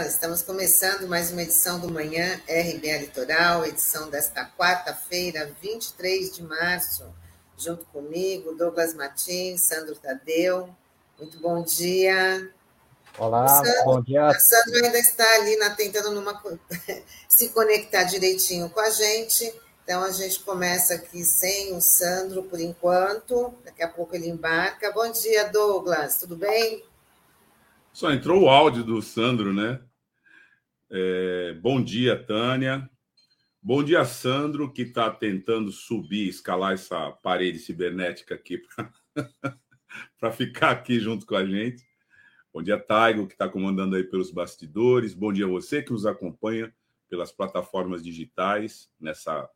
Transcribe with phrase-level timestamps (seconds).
[0.00, 6.42] dia, estamos começando mais uma edição do Manhã RBA Litoral, edição desta quarta-feira, 23 de
[6.42, 7.04] março,
[7.58, 10.74] junto comigo, Douglas Martins, Sandro Tadeu.
[11.18, 12.50] Muito bom dia.
[13.18, 14.26] Olá, Sandro, bom dia.
[14.26, 16.40] A Sandro ainda está ali na, tentando numa,
[17.28, 19.52] se conectar direitinho com a gente,
[19.84, 24.92] então a gente começa aqui sem o Sandro por enquanto, daqui a pouco ele embarca.
[24.92, 26.82] Bom dia, Douglas, tudo bem?
[27.92, 29.80] Só entrou o áudio do Sandro, né?
[30.90, 32.90] É, bom dia, Tânia.
[33.62, 38.60] Bom dia, Sandro, que está tentando subir, escalar essa parede cibernética aqui
[40.18, 41.84] para ficar aqui junto com a gente.
[42.52, 45.14] Bom dia, Taigo, que está comandando aí pelos bastidores.
[45.14, 46.74] Bom dia a você que nos acompanha
[47.08, 49.48] pelas plataformas digitais nessa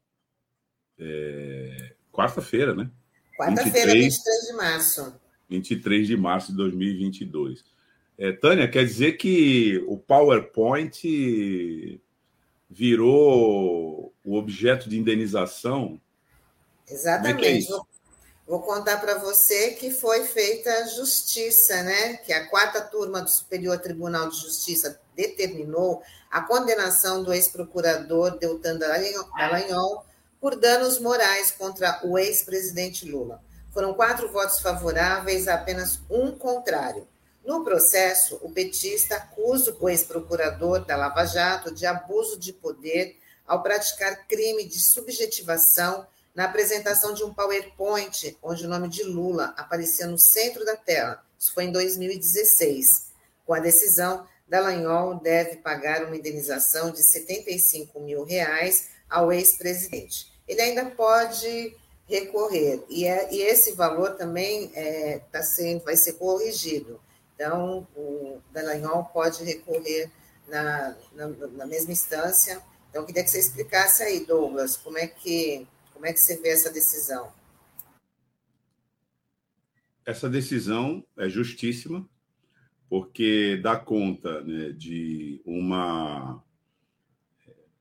[0.97, 2.89] é, quarta-feira, né?
[3.37, 5.21] Quarta-feira, 23, 23 de março.
[5.48, 7.73] 23 de março de 2022.
[8.17, 12.01] É, Tânia, quer dizer que o PowerPoint
[12.70, 16.01] virou o objeto de indenização?
[16.89, 17.47] Exatamente.
[17.47, 17.87] É é vou,
[18.47, 22.17] vou, contar para você que foi feita a justiça, né?
[22.19, 28.79] Que a quarta turma do Superior Tribunal de Justiça determinou a condenação do ex-procurador Deltan
[28.79, 30.05] Dallagnol
[30.41, 33.42] por danos morais contra o ex-presidente Lula.
[33.73, 37.09] Foram quatro votos favoráveis, apenas um contrário.
[37.45, 43.62] No processo, o petista acusa o ex-procurador da Lava Jato de abuso de poder ao
[43.62, 50.06] praticar crime de subjetivação na apresentação de um PowerPoint onde o nome de Lula aparecia
[50.06, 51.23] no centro da tela.
[51.39, 53.13] Isso foi em 2016.
[53.45, 60.33] Com a decisão, Dallagnol deve pagar uma indenização de 75 mil reais ao ex-presidente.
[60.48, 61.77] Ele ainda pode
[62.08, 67.01] recorrer e, é, e esse valor também é, tá sendo, vai ser corrigido.
[67.34, 70.11] Então, o Dallagnol pode recorrer
[70.48, 72.62] na, na, na, mesma instância.
[72.89, 76.36] Então, eu queria que você explicasse aí, Douglas, como é que, como é que você
[76.40, 77.33] vê essa decisão?
[80.06, 82.08] Essa decisão é justíssima,
[82.89, 86.42] porque dá conta né, de uma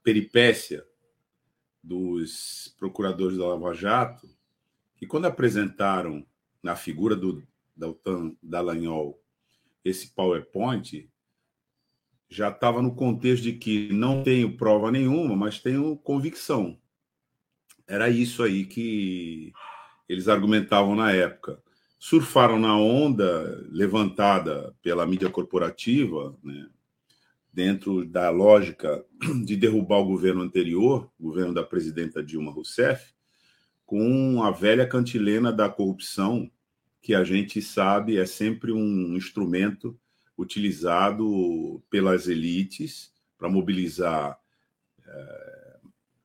[0.01, 0.85] peripécia
[1.83, 4.27] dos procuradores da Lava Jato,
[4.95, 6.25] que quando apresentaram
[6.61, 7.43] na figura do
[7.75, 9.21] Daltan Dallagnol
[9.83, 11.09] esse PowerPoint
[12.29, 16.79] já estava no contexto de que não tenho prova nenhuma, mas tenho convicção.
[17.87, 19.53] Era isso aí que
[20.09, 21.61] eles argumentavam na época.
[21.99, 26.67] Surfaram na onda levantada pela mídia corporativa, né,
[27.51, 29.05] dentro da lógica
[29.45, 33.13] de derrubar o governo anterior, o governo da presidenta Dilma Rousseff,
[33.85, 36.49] com a velha cantilena da corrupção
[37.03, 39.99] que a gente sabe é sempre um instrumento
[40.37, 44.39] utilizado pelas elites para mobilizar
[45.05, 45.79] é,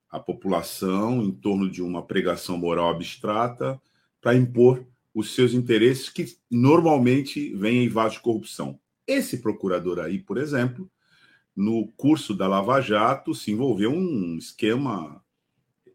[0.08, 3.78] a população em torno de uma pregação moral abstrata
[4.20, 8.78] para impor os seus interesses que normalmente vêm em vasos de corrupção.
[9.04, 10.88] Esse procurador aí, por exemplo,
[11.56, 15.20] no curso da Lava Jato se envolveu um esquema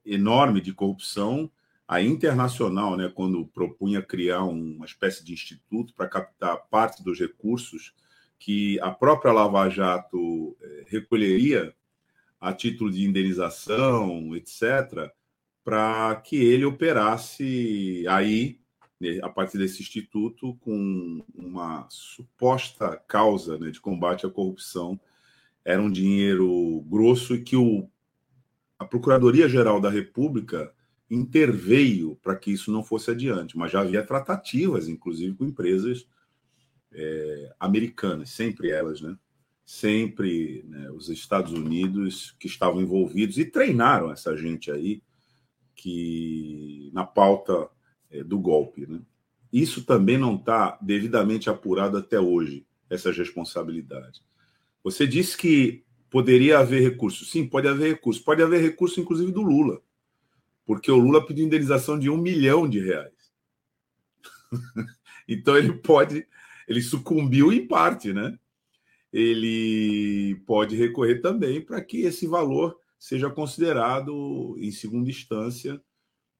[0.06, 1.50] enorme de corrupção
[1.88, 7.94] a Internacional, né, quando propunha criar uma espécie de instituto para captar parte dos recursos
[8.40, 11.74] que a própria Lava Jato eh, recolheria
[12.40, 15.10] a título de indenização, etc.,
[15.64, 18.60] para que ele operasse aí,
[19.00, 25.00] né, a partir desse instituto, com uma suposta causa né, de combate à corrupção.
[25.64, 27.90] Era um dinheiro grosso e que o,
[28.78, 30.74] a Procuradoria-Geral da República
[31.10, 36.08] interveio para que isso não fosse adiante, mas já havia tratativas, inclusive, com empresas
[36.92, 39.18] é, americanas, sempre elas, né?
[39.66, 45.02] Sempre né, os Estados Unidos que estavam envolvidos e treinaram essa gente aí
[45.76, 47.70] que na pauta
[48.12, 49.02] é, do golpe, né?
[49.52, 54.22] Isso também não está devidamente apurado até hoje, essas responsabilidades.
[54.84, 57.24] Você disse que poderia haver recurso.
[57.24, 58.24] Sim, pode haver recurso.
[58.24, 59.80] Pode haver recurso, inclusive, do Lula
[60.66, 63.32] porque o Lula pediu indenização de um milhão de reais.
[65.28, 66.28] então ele pode,
[66.68, 68.38] ele sucumbiu em parte, né?
[69.12, 75.82] Ele pode recorrer também para que esse valor seja considerado, em segunda instância,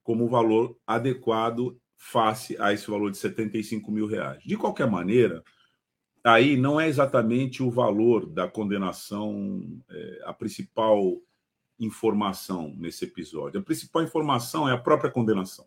[0.02, 4.42] como valor adequado face a esse valor de 75 mil reais.
[4.42, 5.42] De qualquer maneira,
[6.24, 11.20] aí não é exatamente o valor da condenação é, a principal
[11.78, 13.60] informação nesse episódio.
[13.60, 15.66] A principal informação é a própria condenação.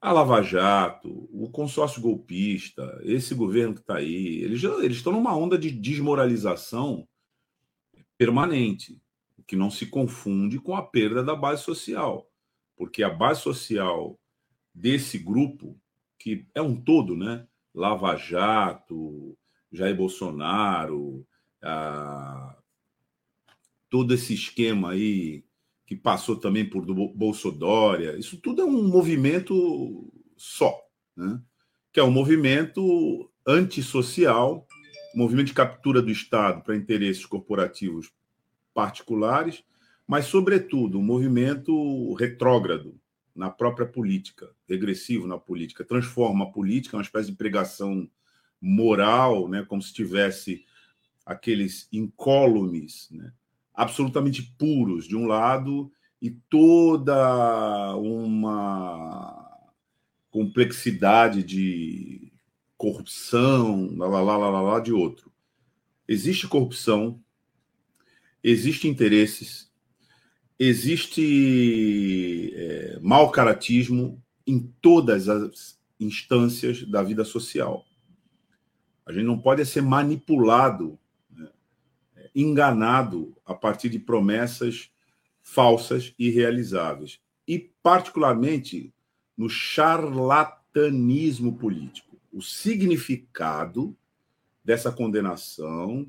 [0.00, 5.12] a Lava Jato, o consórcio golpista, esse governo que está aí, eles, já, eles estão
[5.12, 7.06] numa onda de desmoralização
[8.16, 9.00] permanente,
[9.46, 12.30] que não se confunde com a perda da base social,
[12.76, 14.18] porque a base social
[14.74, 15.78] desse grupo,
[16.18, 17.46] que é um todo, né?
[17.74, 19.36] Lava Jato,
[19.72, 21.26] Jair Bolsonaro,
[21.62, 22.56] a...
[23.90, 25.44] todo esse esquema aí
[25.84, 30.80] que passou também por Bolsodória, isso tudo é um movimento só,
[31.16, 31.42] né?
[31.92, 34.66] que é um movimento antissocial,
[35.14, 38.12] movimento de captura do Estado para interesses corporativos
[38.72, 39.64] particulares,
[40.06, 42.98] mas, sobretudo, um movimento retrógrado
[43.34, 48.08] na própria política, regressivo na política, transforma a política uma espécie de pregação
[48.60, 50.64] moral, né, como se tivesse
[51.24, 53.32] aqueles incólumes, né,
[53.80, 55.90] absolutamente puros de um lado
[56.20, 59.58] e toda uma
[60.30, 62.30] complexidade de
[62.76, 65.32] corrupção, lá, lá, lá, lá, lá, de outro.
[66.06, 67.18] Existe corrupção,
[68.44, 69.72] existe interesses,
[70.58, 77.86] existe é, mau caratismo em todas as instâncias da vida social.
[79.06, 80.98] A gente não pode ser manipulado
[82.34, 84.90] enganado a partir de promessas
[85.42, 87.20] falsas e realizáveis.
[87.46, 88.92] E, particularmente,
[89.36, 92.16] no charlatanismo político.
[92.32, 93.96] O significado
[94.64, 96.06] dessa condenação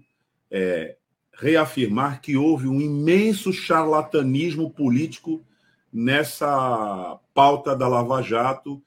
[0.51, 0.97] é
[1.33, 5.43] reafirmar que houve um imenso charlatanismo político
[5.91, 8.83] nessa pauta da Lava Jato,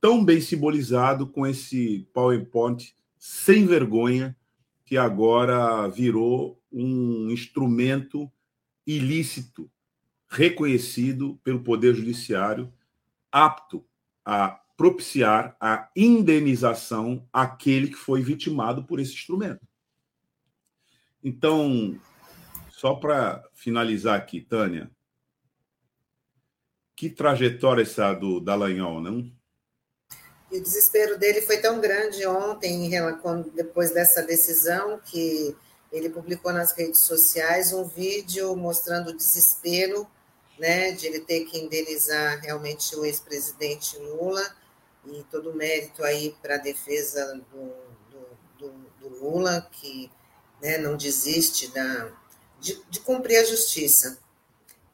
[0.00, 4.34] tão bem simbolizado com esse PowerPoint sem vergonha
[4.88, 8.32] que agora virou um instrumento
[8.86, 9.70] ilícito,
[10.30, 12.72] reconhecido pelo Poder Judiciário,
[13.30, 13.84] apto
[14.24, 14.48] a
[14.78, 19.60] propiciar a indenização àquele que foi vitimado por esse instrumento.
[21.22, 22.00] Então,
[22.70, 24.90] só para finalizar aqui, Tânia,
[26.96, 29.30] que trajetória essa do Dallagnol, não?
[30.50, 32.90] E o desespero dele foi tão grande ontem,
[33.54, 35.54] depois dessa decisão, que
[35.92, 40.06] ele publicou nas redes sociais um vídeo mostrando o desespero
[40.58, 44.44] né, de ele ter que indenizar realmente o ex-presidente Lula
[45.06, 47.72] e todo o mérito aí para a defesa do,
[48.58, 48.68] do,
[49.00, 50.10] do, Lula, que
[50.60, 52.10] né, não desiste da,
[52.60, 54.18] de, de, cumprir a justiça.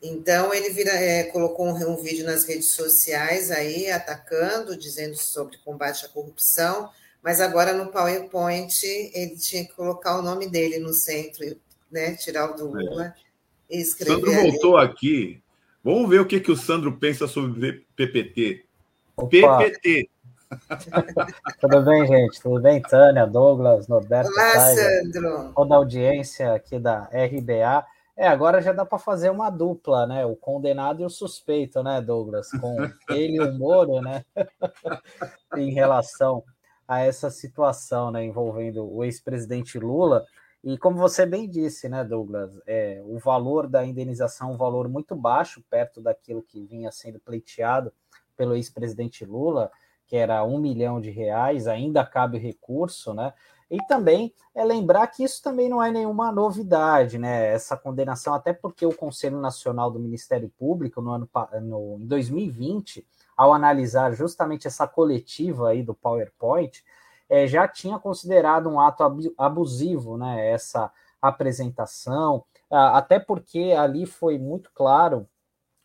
[0.07, 5.57] Então, ele vira, é, colocou um, um vídeo nas redes sociais aí, atacando, dizendo sobre
[5.65, 6.91] combate à corrupção,
[7.23, 11.57] mas agora no PowerPoint ele tinha que colocar o nome dele no centro,
[11.91, 12.17] né?
[12.17, 12.83] Tirar o do é.
[12.83, 13.05] Lula
[13.71, 13.77] é.
[13.77, 14.17] e escrever.
[14.17, 14.51] Sandro ali.
[14.51, 15.43] voltou aqui.
[15.83, 18.63] Vamos ver o que, que o Sandro pensa sobre PPT.
[19.17, 19.57] Opa.
[19.57, 20.11] PPT.
[21.63, 22.43] Tudo bem, gente?
[22.43, 24.31] Tudo bem, Tânia, Douglas, Norberto?
[24.31, 25.53] Olá, Sandro.
[25.55, 27.87] Toda a audiência aqui da RBA.
[28.17, 30.25] É, agora já dá para fazer uma dupla, né?
[30.25, 32.49] O condenado e o suspeito, né, Douglas?
[32.51, 32.77] Com
[33.11, 34.25] ele e o Moro, né?
[35.57, 36.45] em relação
[36.87, 40.25] a essa situação né, envolvendo o ex-presidente Lula.
[40.63, 44.89] E como você bem disse, né, Douglas, é, o valor da indenização é um valor
[44.89, 47.93] muito baixo, perto daquilo que vinha sendo pleiteado
[48.37, 49.71] pelo ex-presidente Lula,
[50.07, 53.33] que era um milhão de reais, ainda cabe recurso, né?
[53.71, 57.53] E também é lembrar que isso também não é nenhuma novidade, né?
[57.53, 61.29] Essa condenação, até porque o Conselho Nacional do Ministério Público, no ano
[61.63, 63.07] no, em 2020,
[63.37, 66.85] ao analisar justamente essa coletiva aí do PowerPoint,
[67.29, 69.03] é, já tinha considerado um ato
[69.37, 75.27] abusivo, né, essa apresentação, até porque ali foi muito claro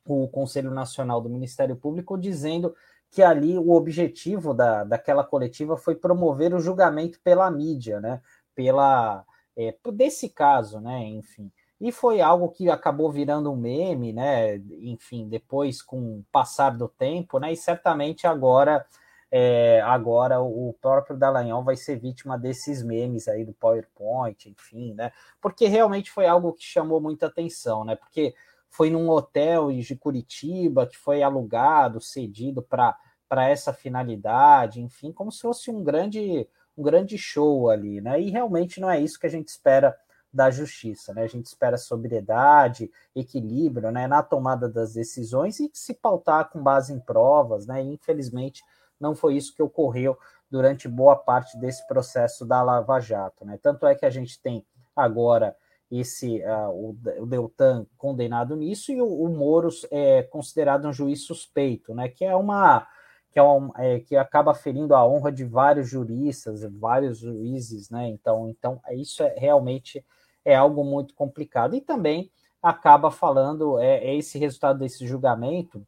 [0.05, 2.75] o Conselho Nacional do Ministério Público dizendo
[3.11, 8.21] que ali o objetivo da, daquela coletiva foi promover o julgamento pela mídia, né,
[8.55, 9.25] pela
[9.57, 11.51] é, desse caso, né, enfim.
[11.81, 14.57] E foi algo que acabou virando um meme, né?
[14.81, 17.53] Enfim, depois com o passar do tempo, né?
[17.53, 18.85] E certamente agora,
[19.31, 25.13] é, agora o próprio Dallagnol vai ser vítima desses memes aí do PowerPoint, enfim, né?
[25.39, 27.95] Porque realmente foi algo que chamou muita atenção, né?
[27.95, 28.35] Porque
[28.69, 32.95] foi num hotel de Curitiba que foi alugado, cedido para
[33.49, 36.47] essa finalidade, enfim, como se fosse um grande
[36.77, 38.21] um grande show ali, né?
[38.21, 39.93] E realmente não é isso que a gente espera
[40.31, 41.13] da justiça.
[41.13, 41.23] Né?
[41.23, 44.07] A gente espera sobriedade, equilíbrio né?
[44.07, 47.65] na tomada das decisões e se pautar com base em provas.
[47.65, 47.83] Né?
[47.83, 48.63] E, infelizmente,
[48.99, 50.17] não foi isso que ocorreu
[50.49, 53.45] durante boa parte desse processo da Lava Jato.
[53.45, 53.59] Né?
[53.61, 55.55] Tanto é que a gente tem agora
[55.91, 61.93] esse uh, o, Deltan condenado nisso e o, o Moro é considerado um juiz suspeito,
[61.95, 62.07] né?
[62.09, 62.87] que é uma
[63.31, 68.07] que é um, é, que acaba ferindo a honra de vários juristas, vários juízes, né?
[68.07, 70.03] Então, então isso é realmente
[70.43, 71.75] é algo muito complicado.
[71.75, 72.31] E também
[72.61, 75.85] acaba falando, é, é esse resultado desse julgamento,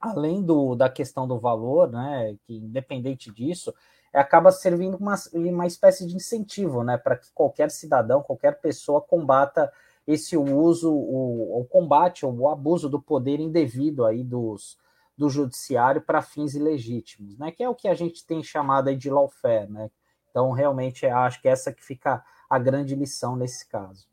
[0.00, 2.34] além do, da questão do valor, né?
[2.46, 3.74] Que independente disso,
[4.12, 6.96] acaba servindo uma, uma espécie de incentivo, né?
[6.96, 9.72] Para que qualquer cidadão, qualquer pessoa combata
[10.06, 14.78] esse uso, o, o combate ou o abuso do poder indevido aí dos
[15.16, 17.52] do judiciário para fins ilegítimos, né?
[17.52, 19.90] Que é o que a gente tem chamado aí de lawfare, né?
[20.30, 24.08] Então, realmente, acho que essa que fica a grande lição nesse caso.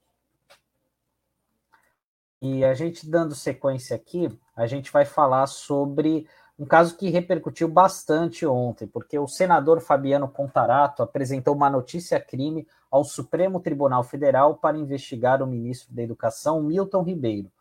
[2.41, 6.27] E a gente dando sequência aqui, a gente vai falar sobre
[6.59, 13.03] um caso que repercutiu bastante ontem, porque o senador Fabiano Contarato apresentou uma notícia-crime ao
[13.03, 17.51] Supremo Tribunal Federal para investigar o ministro da Educação, Milton Ribeiro.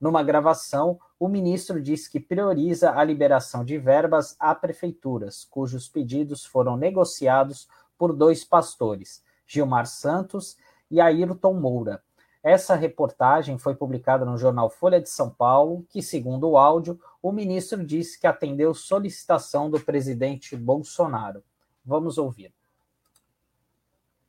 [0.00, 6.44] Numa gravação, o ministro disse que prioriza a liberação de verbas a prefeituras, cujos pedidos
[6.44, 10.56] foram negociados por dois pastores, Gilmar Santos
[10.90, 12.02] e Ayrton Moura.
[12.42, 16.96] Essa reportagem foi publicada no jornal Folha de São Paulo, que, segundo o áudio,
[17.28, 21.42] o ministro disse que atendeu solicitação do presidente Bolsonaro.
[21.84, 22.52] Vamos ouvir.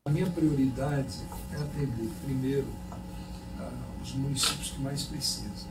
[0.03, 1.21] A minha prioridade
[1.53, 2.65] é atender, primeiro,
[4.01, 5.69] os municípios que mais precisam.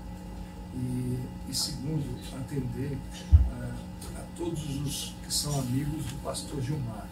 [0.73, 1.19] E,
[1.49, 2.05] e segundo,
[2.39, 2.97] atender
[3.51, 7.09] a, a, todos os que são amigos do pastor Gilmar.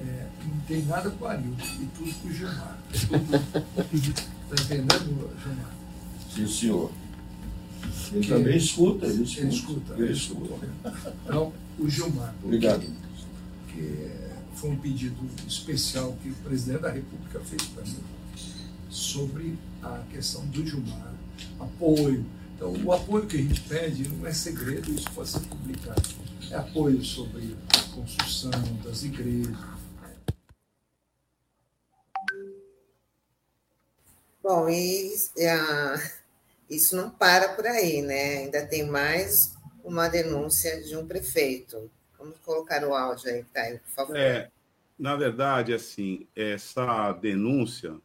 [0.00, 2.78] É, não tem nada com o Arilton e tudo com o Gilmar.
[2.92, 5.72] Está entendendo, Gilmar?
[6.34, 7.05] Sim, senhor.
[8.12, 9.40] Ele que, também escuta, ele escuta.
[9.40, 9.94] Ele escuta.
[9.96, 10.68] Ele escuta.
[11.24, 12.34] Então, o Gilmar.
[12.42, 12.86] Obrigado.
[13.68, 14.10] Que
[14.54, 17.98] foi um pedido especial que o presidente da República fez para mim
[18.88, 21.14] sobre a questão do Gilmar,
[21.60, 22.24] apoio.
[22.54, 26.02] Então, o apoio que a gente pede não é segredo, isso pode ser publicado.
[26.50, 28.50] É apoio sobre a construção
[28.82, 29.54] das igrejas.
[34.42, 36.00] Bom, e uh,
[36.68, 38.38] isso não para por aí, né?
[38.38, 41.90] Ainda tem mais uma denúncia de um prefeito.
[42.18, 44.16] Vamos colocar o áudio aí, Caio, por favor.
[44.16, 44.50] É,
[44.98, 47.96] na verdade, assim, essa denúncia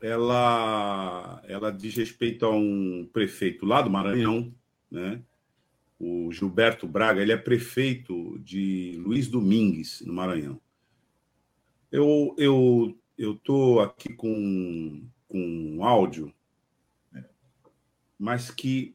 [0.00, 4.52] ela, ela diz respeito a um prefeito lá do Maranhão,
[4.90, 5.22] né?
[5.98, 10.60] o Gilberto Braga, ele é prefeito de Luiz Domingues, no Maranhão.
[11.90, 16.32] Eu eu eu tô aqui com, com um áudio,
[18.18, 18.94] mas que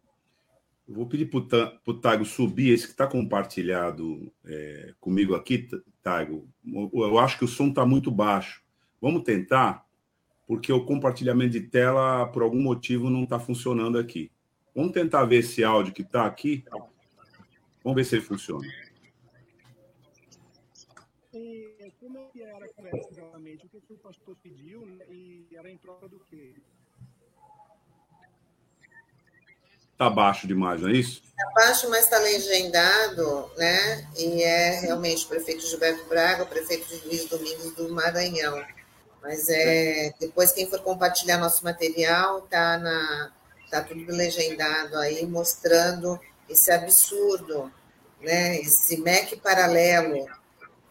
[0.88, 5.68] vou pedir para o Tago subir esse que está compartilhado é, comigo aqui,
[6.02, 6.48] Tago.
[6.66, 8.64] Eu acho que o som está muito baixo.
[9.02, 9.88] Vamos tentar
[10.48, 14.32] porque o compartilhamento de tela, por algum motivo, não está funcionando aqui.
[14.74, 16.64] Vamos tentar ver esse áudio que está aqui.
[17.84, 18.68] Vamos ver se ele funciona.
[22.00, 23.66] Como é era a conversa exatamente?
[23.68, 25.06] O que o pastor pediu né?
[25.12, 26.56] e era em troca do quê?
[30.00, 31.22] Está baixo demais, não é isso?
[31.26, 34.08] Está baixo, mas está legendado, né?
[34.16, 38.64] E é realmente o prefeito Gilberto Braga, o prefeito de Luiz Domingos do Maranhão.
[39.22, 43.34] Mas é, depois quem for compartilhar nosso material, tá na
[43.70, 47.70] tá tudo legendado aí mostrando esse absurdo,
[48.22, 48.58] né?
[48.62, 50.30] Esse MEC paralelo,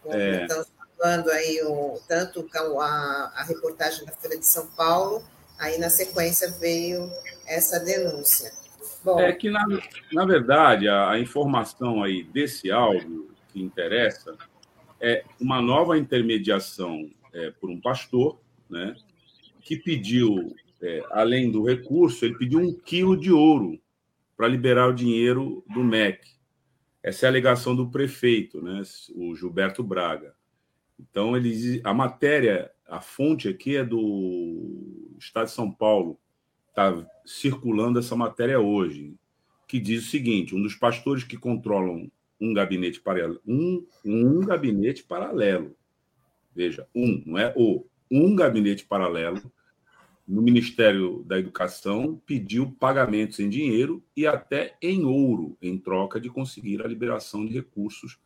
[0.05, 0.43] é.
[0.43, 2.47] estamos falando aí o, tanto
[2.79, 5.23] a, a reportagem da Folha de São Paulo,
[5.57, 7.11] aí na sequência veio
[7.47, 8.59] essa denúncia.
[9.03, 9.65] Bom, é que na,
[10.11, 14.37] na verdade a, a informação aí desse áudio que interessa
[14.99, 18.39] é uma nova intermediação é, por um pastor,
[18.69, 18.95] né,
[19.61, 23.79] que pediu, é, além do recurso, ele pediu um quilo de ouro
[24.35, 26.27] para liberar o dinheiro do MEC.
[27.01, 28.81] Essa é a alegação do prefeito, né,
[29.15, 30.33] o Gilberto Braga.
[30.99, 36.19] Então, ele, a matéria, a fonte aqui é do Estado de São Paulo,
[36.79, 39.15] está circulando essa matéria hoje,
[39.67, 45.03] que diz o seguinte: um dos pastores que controlam um gabinete paralelo, um, um gabinete
[45.03, 45.75] paralelo
[46.59, 49.51] veja, um, não é o, um gabinete paralelo
[50.27, 56.29] no Ministério da Educação pediu pagamentos em dinheiro e até em ouro, em troca de
[56.29, 58.19] conseguir a liberação de recursos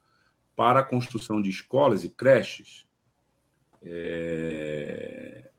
[0.55, 2.86] para a construção de escolas e creches.
[3.81, 5.50] É...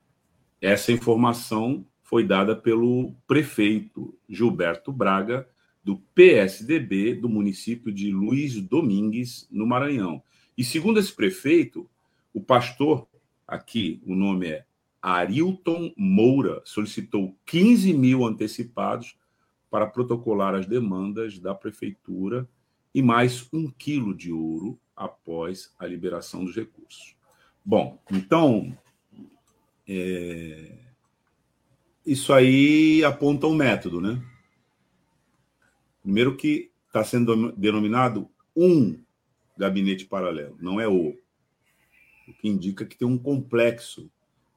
[0.61, 5.49] Essa informação foi dada pelo prefeito Gilberto Braga,
[5.83, 10.23] do PSDB do município de Luiz Domingues, no Maranhão.
[10.57, 11.89] E segundo esse prefeito,
[12.33, 13.09] o pastor,
[13.47, 14.65] aqui o nome é
[15.03, 19.17] Arilton Moura, solicitou 15 mil antecipados
[19.71, 22.49] para protocolar as demandas da prefeitura
[22.95, 27.17] e mais um quilo de ouro após a liberação dos recursos.
[27.65, 28.77] Bom, então,
[29.89, 30.84] é...
[32.05, 34.23] isso aí aponta um método, né?
[36.03, 38.99] Primeiro que está sendo denominado um
[39.57, 41.17] gabinete paralelo, não é o.
[42.27, 44.11] O que indica que tem um complexo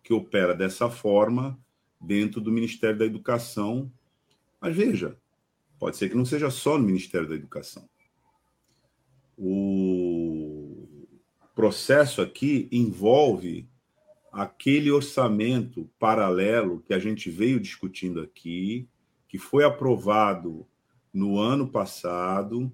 [0.03, 1.59] que opera dessa forma
[1.99, 3.91] dentro do Ministério da Educação.
[4.61, 5.17] Mas veja,
[5.77, 7.87] pode ser que não seja só no Ministério da Educação.
[9.37, 11.07] O
[11.53, 13.67] processo aqui envolve
[14.31, 18.87] aquele orçamento paralelo que a gente veio discutindo aqui,
[19.27, 20.65] que foi aprovado
[21.13, 22.71] no ano passado,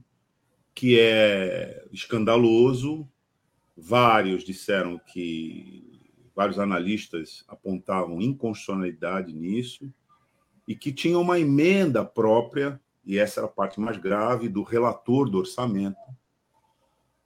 [0.76, 3.08] que é escandaloso.
[3.76, 6.00] Vários disseram que,
[6.36, 9.92] vários analistas apontavam inconstitucionalidade nisso,
[10.68, 15.30] e que tinha uma emenda própria, e essa era a parte mais grave, do relator
[15.30, 15.98] do orçamento,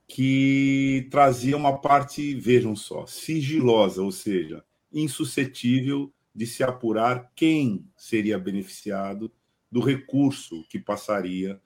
[0.07, 8.39] que trazia uma parte, vejam só, sigilosa, ou seja, insuscetível de se apurar quem seria
[8.39, 9.31] beneficiado
[9.71, 11.59] do recurso que passaria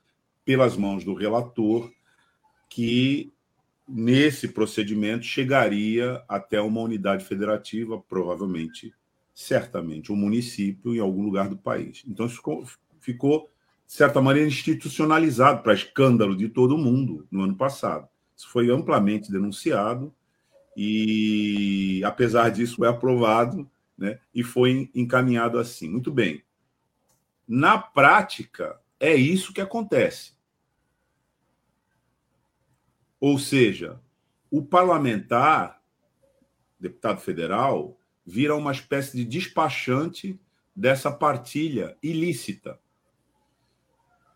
[0.43, 1.91] pelas mãos do relator,
[2.67, 3.31] que
[3.87, 8.93] nesse procedimento chegaria até uma unidade federativa, provavelmente,
[9.33, 12.03] certamente, um município em algum lugar do país.
[12.07, 12.65] Então, isso ficou,
[12.99, 13.49] ficou
[13.85, 18.07] de certa maneira, institucionalizado para escândalo de todo mundo no ano passado.
[18.41, 20.11] Isso foi amplamente denunciado
[20.75, 25.87] e, apesar disso, foi aprovado né, e foi encaminhado assim.
[25.87, 26.43] Muito bem.
[27.47, 30.33] Na prática, é isso que acontece.
[33.19, 34.01] Ou seja,
[34.49, 35.79] o parlamentar,
[36.79, 40.39] deputado federal, vira uma espécie de despachante
[40.75, 42.79] dessa partilha ilícita.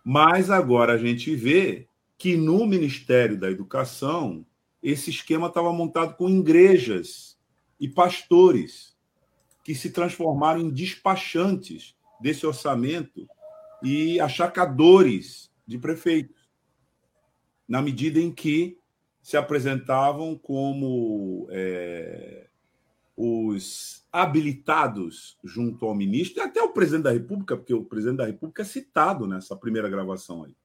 [0.03, 1.87] Mas agora a gente vê
[2.17, 4.45] que no Ministério da Educação
[4.81, 7.37] esse esquema estava montado com igrejas
[7.79, 8.95] e pastores
[9.63, 13.27] que se transformaram em despachantes desse orçamento
[13.83, 16.47] e achacadores de prefeitos,
[17.67, 18.77] na medida em que
[19.21, 22.47] se apresentavam como é,
[23.17, 28.27] os habilitados junto ao ministro, e até o presidente da República, porque o presidente da
[28.27, 30.55] República é citado nessa primeira gravação aí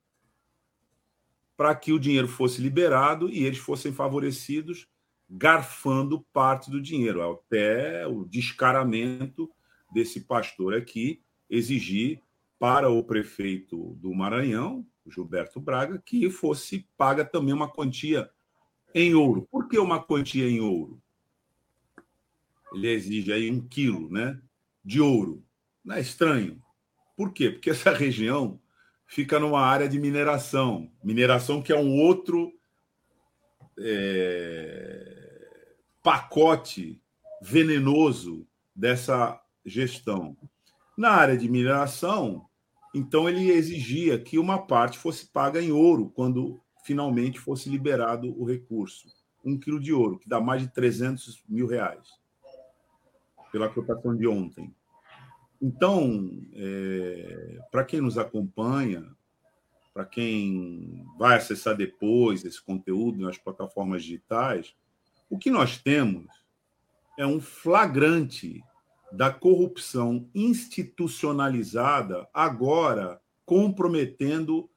[1.61, 4.89] para que o dinheiro fosse liberado e eles fossem favorecidos
[5.29, 9.47] garfando parte do dinheiro, até o descaramento
[9.93, 11.21] desse pastor aqui
[11.51, 12.23] exigir
[12.59, 18.31] para o prefeito do Maranhão, Gilberto Braga, que fosse paga também uma quantia
[18.95, 19.47] em ouro.
[19.51, 20.99] Por que uma quantia em ouro?
[22.73, 24.41] Ele exige aí um quilo né,
[24.83, 25.45] de ouro.
[25.85, 26.59] Não é estranho?
[27.15, 27.51] Por quê?
[27.51, 28.59] Porque essa região
[29.11, 30.89] fica numa área de mineração.
[31.03, 32.53] Mineração que é um outro
[33.77, 37.03] é, pacote
[37.43, 40.37] venenoso dessa gestão.
[40.97, 42.47] Na área de mineração,
[42.95, 48.45] então ele exigia que uma parte fosse paga em ouro quando finalmente fosse liberado o
[48.45, 49.09] recurso.
[49.45, 52.07] Um quilo de ouro, que dá mais de 300 mil reais,
[53.51, 54.73] pela cotação de ontem.
[55.61, 59.15] Então, é, para quem nos acompanha,
[59.93, 64.75] para quem vai acessar depois esse conteúdo nas plataformas digitais,
[65.29, 66.27] o que nós temos
[67.19, 68.63] é um flagrante
[69.13, 74.71] da corrupção institucionalizada, agora comprometendo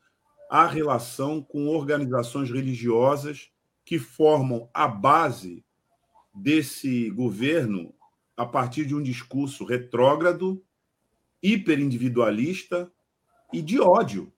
[0.50, 3.52] a relação com organizações religiosas
[3.86, 5.64] que formam a base
[6.34, 7.94] desse governo
[8.36, 10.62] a partir de um discurso retrógrado
[11.44, 12.90] hiperindividualista
[13.52, 14.32] e de ódio,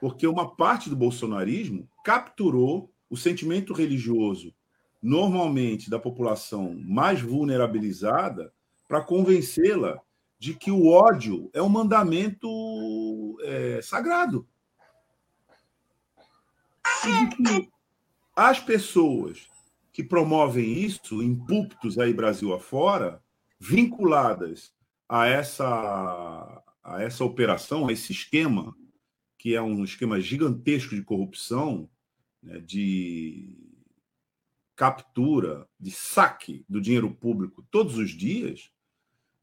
[0.00, 4.54] porque uma parte do bolsonarismo capturou o sentimento religioso,
[5.02, 8.52] normalmente da população mais vulnerabilizada,
[8.88, 10.00] para convencê-la
[10.38, 12.48] de que o ódio é um mandamento
[13.42, 14.48] é, sagrado.
[17.06, 17.70] E que
[18.34, 19.46] as pessoas
[19.92, 23.22] que promovem isso em púlpitos aí Brasil afora,
[23.58, 24.72] vinculadas
[25.12, 28.74] a essa, a essa operação, a esse esquema,
[29.36, 31.86] que é um esquema gigantesco de corrupção,
[32.42, 33.54] né, de
[34.74, 38.70] captura, de saque do dinheiro público todos os dias,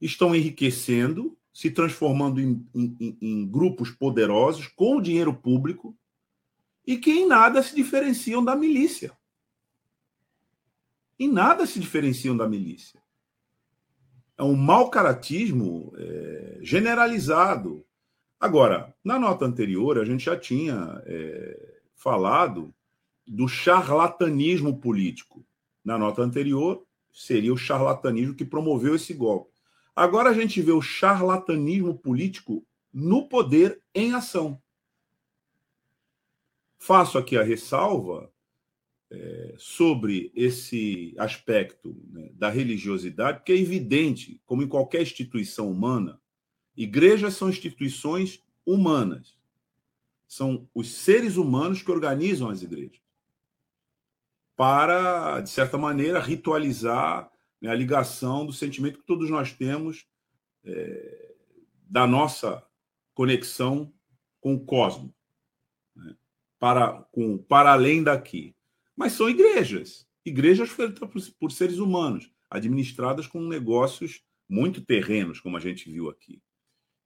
[0.02, 5.96] estão enriquecendo, se transformando em, em, em grupos poderosos com o dinheiro público
[6.84, 9.16] e que em nada se diferenciam da milícia.
[11.20, 13.00] Em nada se diferenciam da milícia
[14.40, 17.86] é um mau caratismo é, generalizado.
[18.40, 22.74] Agora, na nota anterior, a gente já tinha é, falado
[23.28, 25.46] do charlatanismo político.
[25.84, 29.52] Na nota anterior, seria o charlatanismo que promoveu esse golpe.
[29.94, 34.58] Agora a gente vê o charlatanismo político no poder em ação.
[36.78, 38.32] Faço aqui a ressalva
[39.12, 46.22] é, sobre esse aspecto né, da religiosidade, porque é evidente, como em qualquer instituição humana,
[46.76, 49.38] igrejas são instituições humanas.
[50.28, 53.02] São os seres humanos que organizam as igrejas
[54.60, 60.06] para, de certa maneira, ritualizar né, a ligação do sentimento que todos nós temos
[60.66, 61.34] é,
[61.90, 62.62] da nossa
[63.14, 63.90] conexão
[64.42, 65.14] com o cosmos,
[65.96, 66.14] né,
[66.60, 68.54] para, com, para além daqui.
[69.00, 75.56] Mas são igrejas, igrejas feitas por, por seres humanos, administradas com negócios muito terrenos, como
[75.56, 76.44] a gente viu aqui,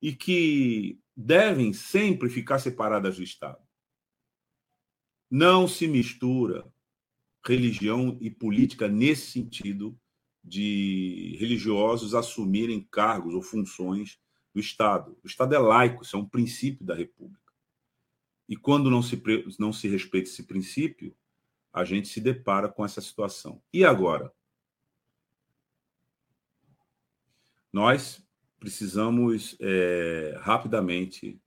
[0.01, 3.61] e que devem sempre ficar separadas do Estado.
[5.29, 6.67] Não se mistura
[7.45, 9.95] religião e política nesse sentido
[10.43, 14.19] de religiosos assumirem cargos ou funções
[14.51, 15.15] do Estado.
[15.23, 17.53] O Estado é laico, isso é um princípio da República.
[18.49, 19.21] E quando não se,
[19.59, 21.15] não se respeita esse princípio,
[21.73, 23.61] a gente se depara com essa situação.
[23.73, 24.31] E agora?
[27.71, 28.23] Nós
[28.59, 31.41] precisamos é, rapidamente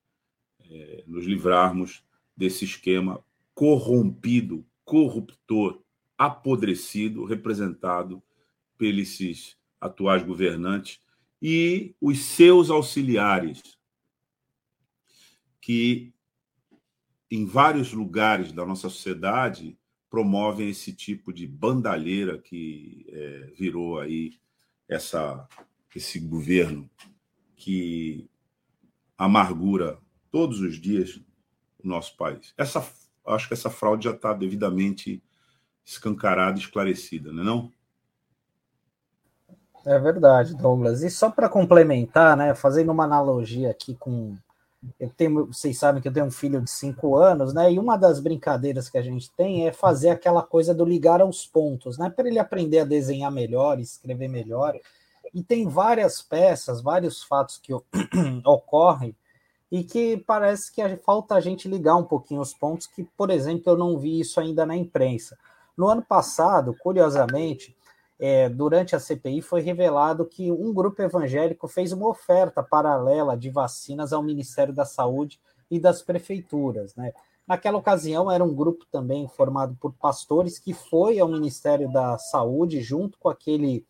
[0.68, 2.04] é, nos livrarmos
[2.36, 5.80] desse esquema corrompido, corruptor,
[6.18, 8.22] apodrecido, representado
[8.76, 11.00] pelos atuais governantes
[11.40, 13.62] e os seus auxiliares,
[15.60, 16.12] que
[17.30, 19.78] em vários lugares da nossa sociedade
[20.10, 24.38] promovem esse tipo de bandalheira que é, virou aí
[24.88, 25.46] essa,
[25.94, 26.88] esse governo
[27.56, 28.28] que
[29.18, 29.98] amargura
[30.30, 31.20] todos os dias
[31.82, 32.52] o nosso país.
[32.56, 32.86] Essa,
[33.26, 35.22] acho que essa fraude já está devidamente
[35.84, 37.72] escancarada, esclarecida, não é não?
[39.86, 41.02] É verdade, Douglas.
[41.02, 44.36] E só para complementar, né, fazendo uma analogia aqui com
[44.98, 47.72] eu tenho, vocês sabem que eu tenho um filho de cinco anos, né?
[47.72, 51.46] E uma das brincadeiras que a gente tem é fazer aquela coisa do ligar aos
[51.46, 52.10] pontos, né?
[52.10, 54.78] Para ele aprender a desenhar melhor, escrever melhor.
[55.34, 57.72] E tem várias peças, vários fatos que
[58.44, 59.14] ocorrem
[59.70, 63.72] e que parece que falta a gente ligar um pouquinho os pontos, que, por exemplo,
[63.72, 65.36] eu não vi isso ainda na imprensa.
[65.76, 67.76] No ano passado, curiosamente,
[68.18, 73.50] é, durante a CPI foi revelado que um grupo evangélico fez uma oferta paralela de
[73.50, 75.38] vacinas ao Ministério da Saúde
[75.70, 76.94] e das prefeituras.
[76.96, 77.12] Né?
[77.46, 82.80] Naquela ocasião, era um grupo também formado por pastores que foi ao Ministério da Saúde
[82.80, 83.86] junto com aquele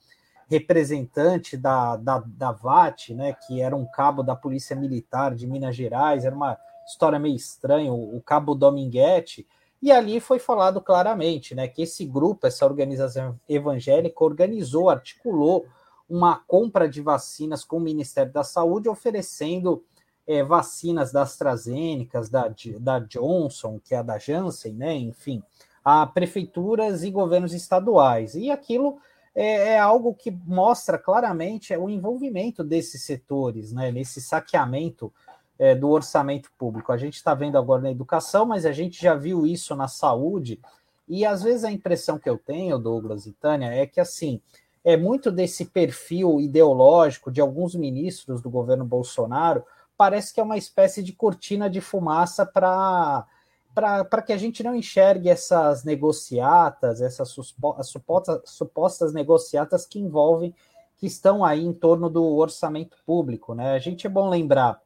[0.49, 5.75] representante da, da, da VAT, né, que era um cabo da Polícia Militar de Minas
[5.75, 9.47] Gerais, era uma história meio estranha, o, o cabo Dominguete,
[9.83, 15.67] e ali foi falado claramente né, que esse grupo, essa organização evangélica, organizou, articulou
[16.09, 19.85] uma compra de vacinas com o Ministério da Saúde, oferecendo
[20.27, 25.43] é, vacinas da AstraZeneca, da, da Johnson, que é a da Janssen, né, enfim,
[25.85, 28.35] a prefeituras e governos estaduais.
[28.35, 28.99] E aquilo
[29.35, 35.13] é, é, algo que mostra claramente o envolvimento desses setores, né, nesse saqueamento
[35.59, 36.93] é, do orçamento público.
[36.93, 40.61] A gente está vendo agora na educação, mas a gente já viu isso na saúde.
[41.09, 44.41] E às vezes a impressão que eu tenho, Douglas e Tânia, é que assim
[44.85, 49.65] é muito desse perfil ideológico de alguns ministros do governo Bolsonaro.
[49.97, 53.27] Parece que é uma espécie de cortina de fumaça para
[53.75, 60.55] para que a gente não enxergue essas negociatas, essas supostas, supostas negociatas que envolvem,
[60.97, 63.55] que estão aí em torno do orçamento público.
[63.55, 63.75] Né?
[63.75, 64.81] A gente é bom lembrar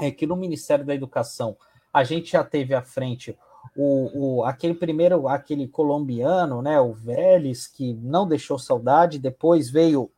[0.00, 1.56] é que no Ministério da Educação
[1.92, 3.36] a gente já teve à frente
[3.76, 10.10] o, o, aquele primeiro, aquele colombiano, né, o Vélez, que não deixou saudade, depois veio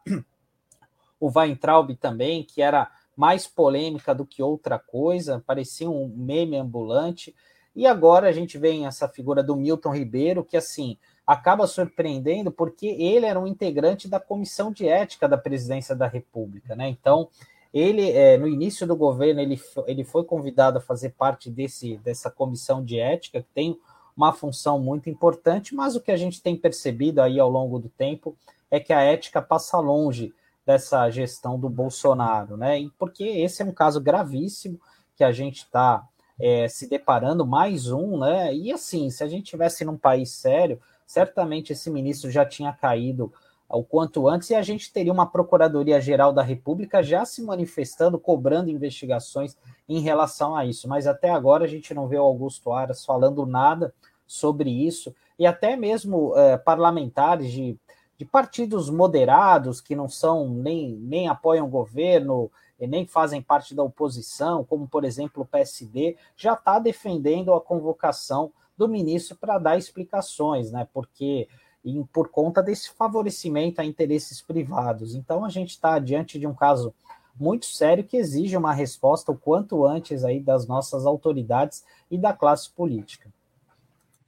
[1.18, 7.34] o Weintraub também, que era mais polêmica do que outra coisa, parecia um meme ambulante,
[7.74, 12.86] e agora a gente vem essa figura do Milton Ribeiro, que assim acaba surpreendendo porque
[12.86, 16.88] ele era um integrante da comissão de ética da presidência da República, né?
[16.88, 17.28] Então
[17.72, 22.30] ele, é, no início do governo, ele, ele foi convidado a fazer parte desse, dessa
[22.30, 23.78] comissão de ética, que tem
[24.16, 27.88] uma função muito importante, mas o que a gente tem percebido aí ao longo do
[27.88, 28.36] tempo
[28.70, 30.34] é que a ética passa longe
[30.66, 32.80] dessa gestão do Bolsonaro, né?
[32.80, 34.78] E porque esse é um caso gravíssimo
[35.16, 36.06] que a gente está
[36.38, 38.54] é, se deparando, mais um, né?
[38.54, 43.32] E assim, se a gente tivesse num país sério, certamente esse ministro já tinha caído
[43.76, 48.70] o quanto antes, e a gente teria uma Procuradoria-Geral da República já se manifestando, cobrando
[48.70, 49.56] investigações
[49.88, 50.88] em relação a isso.
[50.88, 53.94] Mas até agora a gente não vê o Augusto Aras falando nada
[54.26, 57.76] sobre isso, e até mesmo é, parlamentares de,
[58.18, 63.74] de partidos moderados que não são nem, nem apoiam o governo e nem fazem parte
[63.74, 69.58] da oposição, como por exemplo o PSD, já está defendendo a convocação do ministro para
[69.58, 70.88] dar explicações, né?
[70.92, 71.48] Porque
[71.84, 75.14] e por conta desse favorecimento a interesses privados.
[75.14, 76.94] Então a gente está diante de um caso
[77.38, 82.32] muito sério que exige uma resposta o quanto antes aí das nossas autoridades e da
[82.32, 83.32] classe política.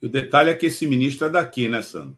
[0.03, 2.17] O detalhe é que esse ministro é daqui, né, Sandro?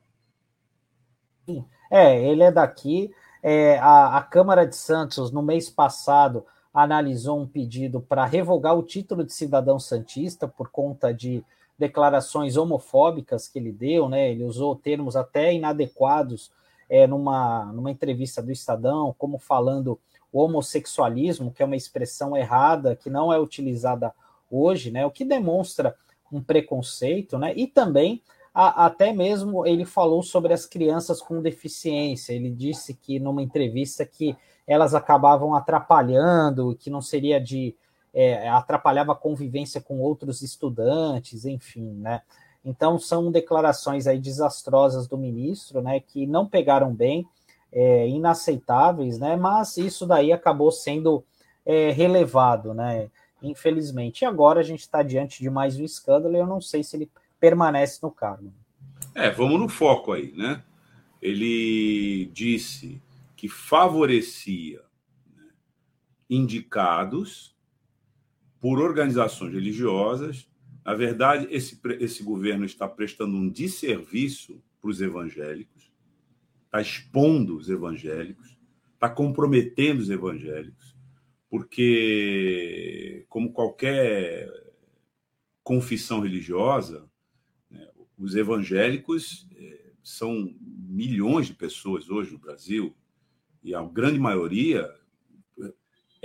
[1.44, 1.64] Sim.
[1.90, 3.12] É, ele é daqui.
[3.42, 6.44] É, a, a Câmara de Santos, no mês passado,
[6.74, 11.44] analisou um pedido para revogar o título de cidadão santista por conta de
[11.78, 14.30] declarações homofóbicas que ele deu, né?
[14.30, 16.50] Ele usou termos até inadequados
[16.88, 19.98] é, numa, numa entrevista do Estadão, como falando
[20.32, 24.12] o homossexualismo, que é uma expressão errada, que não é utilizada
[24.50, 25.04] hoje, né?
[25.04, 25.94] O que demonstra
[26.32, 27.52] um preconceito, né?
[27.56, 28.22] E também
[28.54, 32.32] a, até mesmo ele falou sobre as crianças com deficiência.
[32.32, 34.36] Ele disse que numa entrevista que
[34.66, 37.76] elas acabavam atrapalhando, que não seria de
[38.16, 42.22] é, atrapalhava a convivência com outros estudantes, enfim, né?
[42.64, 47.28] Então são declarações aí desastrosas do ministro, né, que não pegaram bem,
[47.70, 49.36] é, inaceitáveis, né?
[49.36, 51.22] Mas isso daí acabou sendo
[51.64, 53.10] é, relevado, né?
[53.42, 54.22] Infelizmente.
[54.22, 56.96] E agora a gente está diante de mais um escândalo e eu não sei se
[56.96, 58.50] ele permanece no cargo.
[59.14, 60.62] É, vamos no foco aí, né?
[61.20, 63.00] Ele disse
[63.36, 64.80] que favorecia
[65.36, 65.44] né,
[66.30, 67.55] indicados
[68.60, 70.48] por organizações religiosas.
[70.84, 75.90] Na verdade, esse, esse governo está prestando um desserviço para os evangélicos,
[76.64, 78.56] está expondo os evangélicos,
[78.94, 80.96] está comprometendo os evangélicos,
[81.50, 84.48] porque, como qualquer
[85.62, 87.08] confissão religiosa,
[87.70, 92.94] né, os evangélicos eh, são milhões de pessoas hoje no Brasil,
[93.62, 94.88] e a grande maioria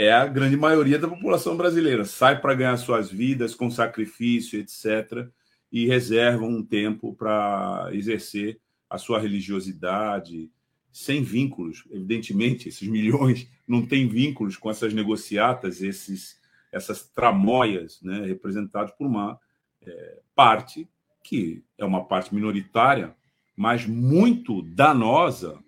[0.02, 2.04] é a grande maioria da população brasileira.
[2.06, 5.28] Sai para ganhar suas vidas com sacrifício, etc.,
[5.72, 8.60] e reservam um tempo para exercer
[8.90, 10.52] a sua religiosidade
[10.92, 11.84] sem vínculos.
[11.92, 16.38] Evidentemente, esses milhões não têm vínculos com essas negociatas, esses,
[16.72, 19.40] essas tramóias, né, representadas por uma
[19.86, 20.90] é, parte
[21.24, 23.16] que é uma parte minoritária,
[23.56, 25.60] mas muito danosa.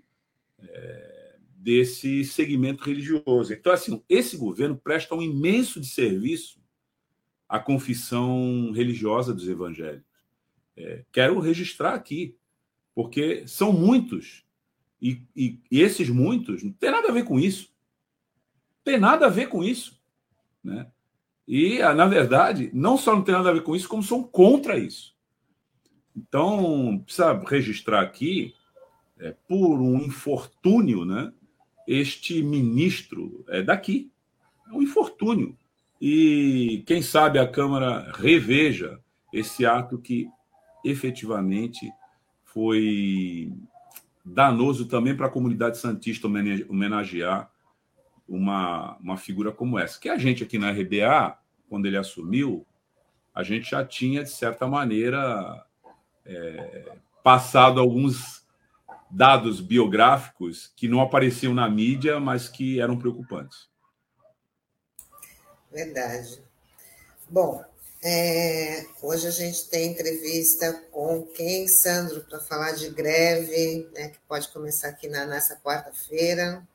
[0.59, 1.12] É,
[1.63, 3.53] desse segmento religioso.
[3.53, 6.61] Então, assim, esse governo presta um imenso de serviço
[7.47, 10.11] à confissão religiosa dos evangélicos.
[10.75, 12.35] É, quero registrar aqui,
[12.93, 14.43] porque são muitos,
[15.01, 17.71] e, e, e, esses muitos não tem nada a ver com isso.
[18.83, 19.97] Tem nada a ver com isso.
[20.61, 20.85] Né?
[21.47, 24.21] E, ah, na verdade, não só não tem nada a ver com isso, como são
[24.21, 25.15] contra isso.
[26.13, 28.53] Então, precisa registrar aqui,
[29.17, 31.31] é, por um infortúnio, né?
[31.87, 34.11] Este ministro é daqui.
[34.67, 35.57] É um infortúnio.
[36.01, 38.99] E quem sabe a Câmara reveja
[39.31, 40.27] esse ato que
[40.83, 41.91] efetivamente
[42.43, 43.51] foi
[44.23, 47.51] danoso também para a comunidade santista homenagear
[48.27, 49.99] uma, uma figura como essa.
[49.99, 51.37] Que a gente aqui na RBA,
[51.69, 52.65] quando ele assumiu,
[53.33, 55.65] a gente já tinha, de certa maneira,
[56.25, 58.42] é, passado alguns
[59.13, 63.69] dados biográficos que não apareciam na mídia, mas que eram preocupantes.
[65.71, 66.41] Verdade.
[67.29, 67.63] Bom,
[68.03, 74.19] é, hoje a gente tem entrevista com quem, Sandro, para falar de greve, né, que
[74.27, 76.67] pode começar aqui na, nessa quarta-feira.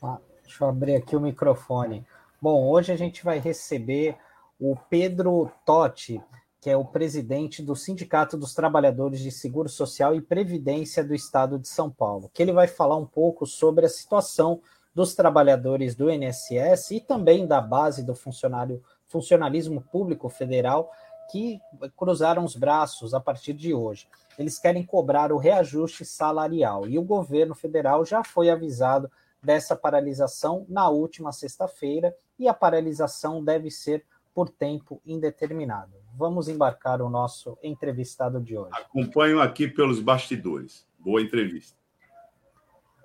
[0.00, 2.06] Ah, deixa eu abrir aqui o microfone.
[2.40, 4.16] Bom, hoje a gente vai receber
[4.58, 6.22] o Pedro Totti,
[6.64, 11.58] que é o presidente do Sindicato dos Trabalhadores de Seguro Social e Previdência do Estado
[11.58, 14.62] de São Paulo, que ele vai falar um pouco sobre a situação
[14.94, 20.90] dos trabalhadores do INSS e também da base do funcionário, funcionalismo público federal
[21.30, 21.60] que
[21.98, 24.08] cruzaram os braços a partir de hoje.
[24.38, 29.10] Eles querem cobrar o reajuste salarial e o governo federal já foi avisado
[29.42, 34.02] dessa paralisação na última sexta-feira e a paralisação deve ser
[34.34, 38.70] por tempo indeterminado vamos embarcar o nosso entrevistado de hoje.
[38.72, 40.86] Acompanho aqui pelos bastidores.
[40.98, 41.76] Boa entrevista.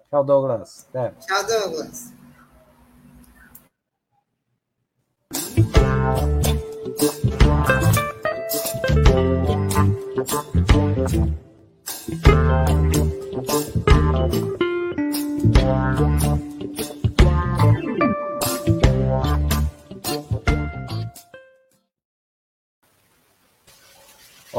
[0.09, 0.89] Tchau, Douglas.
[0.93, 1.11] É.
[1.11, 2.13] Tchau, Douglas.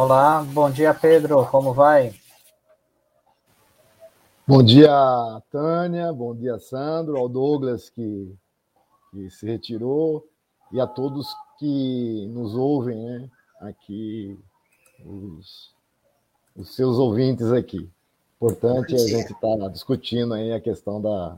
[0.03, 1.47] Olá, bom dia, Pedro.
[1.51, 2.15] Como vai?
[4.49, 4.91] Bom dia,
[5.51, 6.11] Tânia.
[6.11, 7.19] Bom dia, Sandro.
[7.19, 8.35] Ao Douglas, que,
[9.11, 10.27] que se retirou.
[10.73, 13.31] E a todos que nos ouvem, né?
[13.61, 14.39] Aqui,
[15.05, 15.75] os,
[16.57, 17.87] os seus ouvintes aqui.
[18.37, 21.37] Importante a gente estar tá discutindo aí a questão da,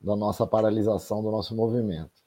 [0.00, 2.25] da nossa paralisação do nosso movimento.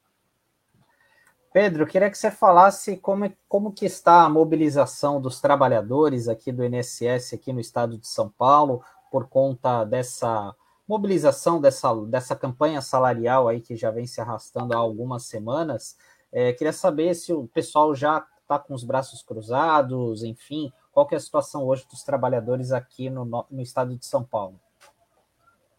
[1.52, 6.64] Pedro, queria que você falasse como, como que está a mobilização dos trabalhadores aqui do
[6.64, 10.56] INSS aqui no estado de São Paulo por conta dessa
[10.88, 15.98] mobilização dessa, dessa campanha salarial aí que já vem se arrastando há algumas semanas.
[16.32, 21.14] É, queria saber se o pessoal já está com os braços cruzados, enfim, qual que
[21.14, 24.60] é a situação hoje dos trabalhadores aqui no, no estado de São Paulo?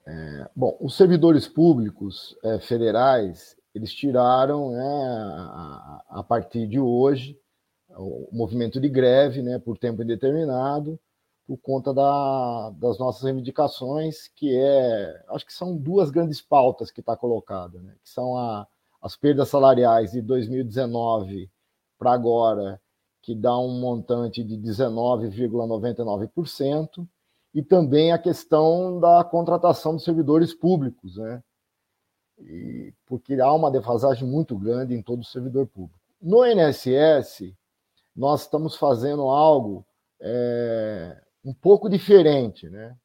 [0.06, 4.82] É, bom, os servidores públicos é, federais, eles tiraram, né,
[6.08, 7.38] a, partir de hoje,
[7.90, 10.98] o movimento de greve né, por tempo indeterminado,
[11.46, 17.00] por conta da, das nossas reivindicações, que é, acho que são duas grandes pautas que
[17.00, 18.66] está colocada, né, que são a,
[19.02, 21.50] as perdas salariais de 2019
[21.98, 22.80] para agora,
[23.22, 27.06] que dá um montante de 19,99%,
[27.52, 31.42] e também a questão da contratação dos servidores públicos, né?
[32.40, 35.98] E, porque há uma defasagem muito grande em todo o servidor público.
[36.20, 37.54] No INSS,
[38.14, 39.86] nós estamos fazendo algo
[40.20, 42.96] é, um pouco diferente, né?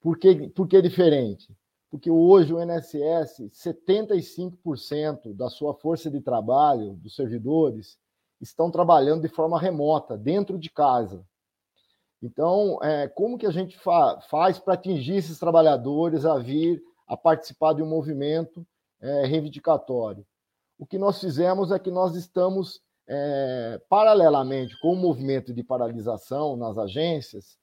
[0.00, 1.56] Por que, por que diferente?
[1.90, 7.98] Porque hoje o INSS, 75% da sua força de trabalho, dos servidores,
[8.40, 11.24] estão trabalhando de forma remota, dentro de casa.
[12.22, 17.16] Então, é, como que a gente fa faz para atingir esses trabalhadores a vir a
[17.16, 18.66] participar de um movimento
[18.98, 20.26] é, reivindicatório?
[20.78, 26.56] O que nós fizemos é que nós estamos, é, paralelamente com o movimento de paralisação
[26.56, 27.58] nas agências,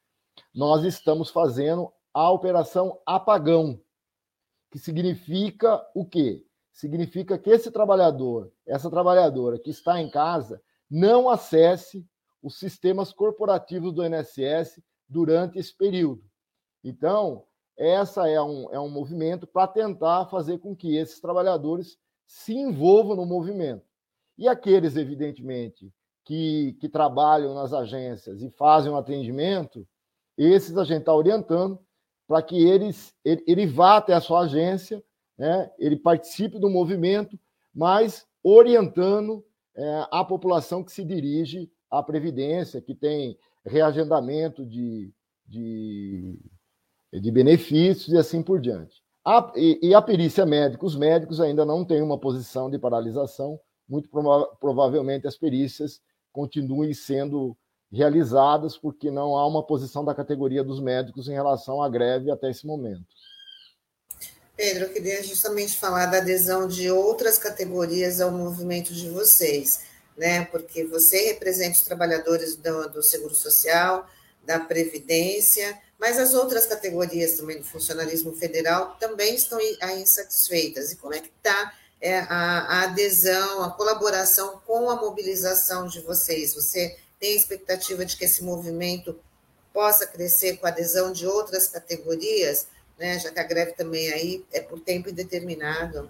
[0.54, 3.82] nós estamos fazendo a operação apagão,
[4.70, 6.46] que significa o quê?
[6.72, 12.08] Significa que esse trabalhador, essa trabalhadora que está em casa, não acesse
[12.40, 16.24] os sistemas corporativos do INSS durante esse período.
[16.84, 17.46] Então,
[17.80, 23.16] essa é um, é um movimento para tentar fazer com que esses trabalhadores se envolvam
[23.16, 23.86] no movimento.
[24.38, 25.90] E aqueles, evidentemente,
[26.26, 29.88] que, que trabalham nas agências e fazem o um atendimento,
[30.38, 31.80] esses a gente está orientando
[32.28, 35.02] para que eles, ele, ele vá até a sua agência,
[35.38, 37.40] né, ele participe do movimento,
[37.74, 39.44] mas orientando
[39.76, 45.14] é, a população que se dirige à Previdência, que tem reagendamento de,
[45.48, 46.38] de,
[47.14, 49.02] de benefícios e assim por diante.
[49.26, 53.60] A, e, e, a perícia médica, os médicos ainda não têm uma posição de paralisação,
[53.88, 56.00] muito prova provavelmente as perícias
[56.32, 57.58] continuem sendo
[57.92, 62.50] realizadas, porque não há uma posição da categoria dos médicos em relação à greve até
[62.50, 63.06] esse momento.
[64.56, 69.82] Pedro, eu queria justamente falar da adesão de outras categorias ao movimento de vocês,
[70.18, 70.46] né?
[70.46, 74.06] Porque você representa os trabalhadores do, do Seguro Social,
[74.46, 80.92] da Previdência, mas as outras categorias também do funcionalismo federal também estão insatisfeitas.
[80.92, 86.00] E como é que está é, a, a adesão, a colaboração com a mobilização de
[86.02, 86.56] vocês?
[86.56, 89.20] Você tem expectativa de que esse movimento
[89.74, 92.68] possa crescer com a adesão de outras categorias?
[93.00, 93.18] né?
[93.18, 96.10] Já que a greve também aí é por tempo indeterminado.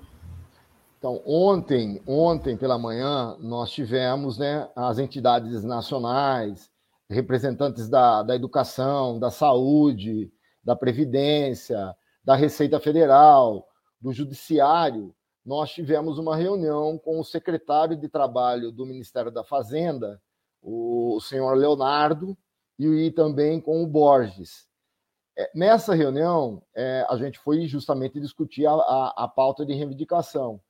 [0.98, 6.70] Então, ontem, ontem pela manhã, nós tivemos né, as entidades nacionais,
[7.10, 10.32] representantes da, da educação, da saúde,
[10.64, 13.68] da Previdência, da Receita Federal,
[14.00, 15.16] do Judiciário.
[15.46, 20.22] Nós tivemos uma reunião com o secretário de Trabalho do Ministério da Fazenda,
[20.62, 22.38] o senhor Leonardo,
[22.78, 24.68] e também com o Borges.
[25.38, 30.62] É, nessa reunião, é, a gente foi justamente discutir a, a, a, pauta de reivindicação.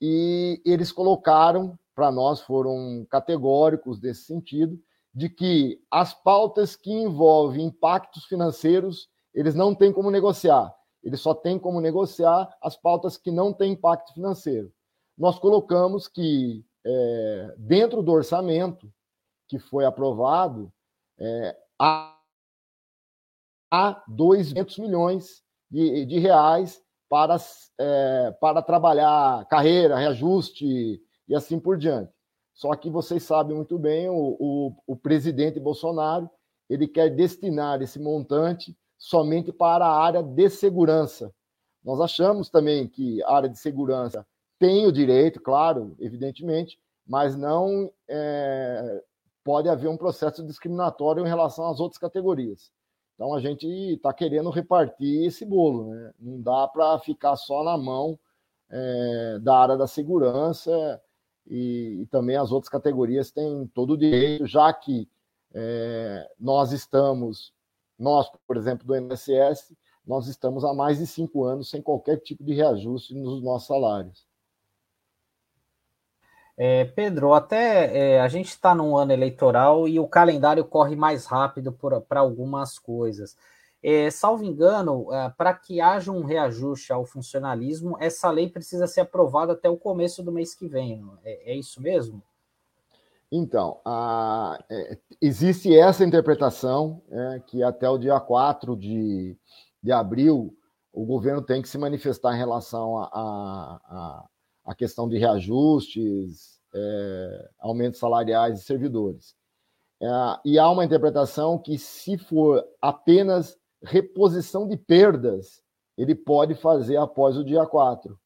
[0.00, 4.78] E eles colocaram, para nós, foram categóricos nesse sentido,
[5.16, 10.70] de que as pautas que envolvem impactos financeiros, eles não têm como negociar.
[11.02, 14.70] Eles só têm como negociar as pautas que não têm impacto financeiro.
[15.16, 18.92] Nós colocamos que, é, dentro do orçamento
[19.48, 20.70] que foi aprovado,
[21.18, 22.12] é, a
[23.72, 27.36] a 200 milhões de, de reais para,
[27.80, 32.15] é, para trabalhar carreira, reajuste e assim por diante.
[32.56, 36.28] Só que vocês sabem muito bem, o, o, o presidente Bolsonaro
[36.70, 41.32] ele quer destinar esse montante somente para a área de segurança.
[41.84, 44.26] Nós achamos também que a área de segurança
[44.58, 49.04] tem o direito, claro, evidentemente, mas não é,
[49.44, 52.72] pode haver um processo discriminatório em relação às outras categorias.
[53.14, 56.12] Então a gente está querendo repartir esse bolo, né?
[56.18, 58.18] não dá para ficar só na mão
[58.70, 61.00] é, da área da segurança
[61.46, 65.08] e, e, também as outras categorias têm todo o direito, já que
[65.54, 67.52] é, nós estamos,
[67.98, 69.74] nós, por exemplo, do INSS,
[70.06, 74.26] nós estamos há mais de cinco anos sem qualquer tipo de reajuste nos nossos salários.
[76.58, 81.26] É, Pedro, até é, a gente está num ano eleitoral e o calendário corre mais
[81.26, 81.70] rápido
[82.08, 83.36] para algumas coisas.
[83.88, 89.02] É, salvo engano, é, para que haja um reajuste ao funcionalismo, essa lei precisa ser
[89.02, 91.08] aprovada até o começo do mês que vem.
[91.22, 92.20] É, é isso mesmo?
[93.30, 99.38] Então, a, é, existe essa interpretação, é, que até o dia 4 de,
[99.80, 100.52] de abril
[100.92, 104.28] o governo tem que se manifestar em relação à a, a,
[104.64, 109.36] a, questão de reajustes, é, aumentos salariais de servidores.
[110.02, 110.08] É,
[110.44, 115.62] e há uma interpretação que, se for apenas reposição de perdas,
[115.96, 118.18] ele pode fazer após o dia 4,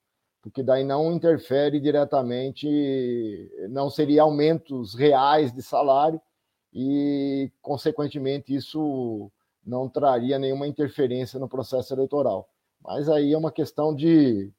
[0.42, 2.68] porque daí não interfere diretamente,
[3.68, 6.20] não seria aumentos reais de salário
[6.72, 9.30] e, consequentemente, isso
[9.64, 12.48] não traria nenhuma interferência no processo eleitoral.
[12.82, 14.50] Mas aí é uma questão de.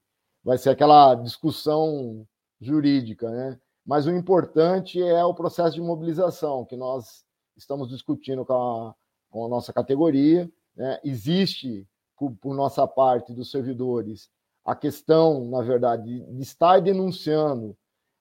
[0.43, 2.25] Vai ser aquela discussão
[2.59, 3.59] jurídica, né?
[3.85, 7.25] Mas o importante é o processo de mobilização, que nós
[7.57, 8.95] estamos discutindo com a,
[9.29, 10.99] com a nossa categoria né?
[11.03, 14.30] Existe, por, por, nossa parte, dos servidores,
[14.63, 17.76] a questão, na verdade, de estar denunciando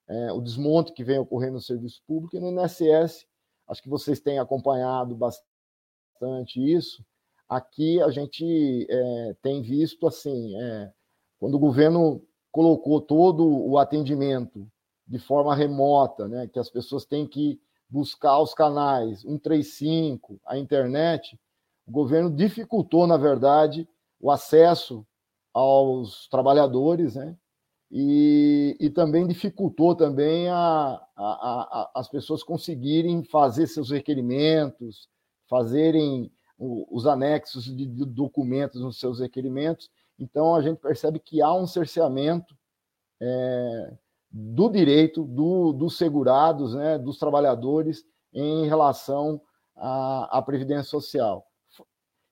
[0.08, 3.26] é, o desmonte que vem ocorrendo no serviço público e no INSS.
[3.68, 7.04] Acho que vocês têm acompanhado bastante isso.
[7.48, 10.92] Aqui a gente é, tem visto assim, é,
[11.38, 14.68] quando o governo colocou todo o atendimento
[15.06, 21.38] de forma remota, né, que as pessoas têm que buscar os canais 135, a internet,
[21.90, 23.88] o governo dificultou, na verdade,
[24.20, 25.04] o acesso
[25.52, 27.36] aos trabalhadores, né?
[27.90, 35.08] E, e também dificultou também a, a, a, as pessoas conseguirem fazer seus requerimentos,
[35.48, 39.90] fazerem os anexos de, de documentos nos seus requerimentos.
[40.16, 42.54] Então, a gente percebe que há um cerceamento
[43.20, 43.96] é,
[44.30, 49.40] do direito do, dos segurados, né, dos trabalhadores, em relação
[49.74, 51.49] à, à Previdência Social.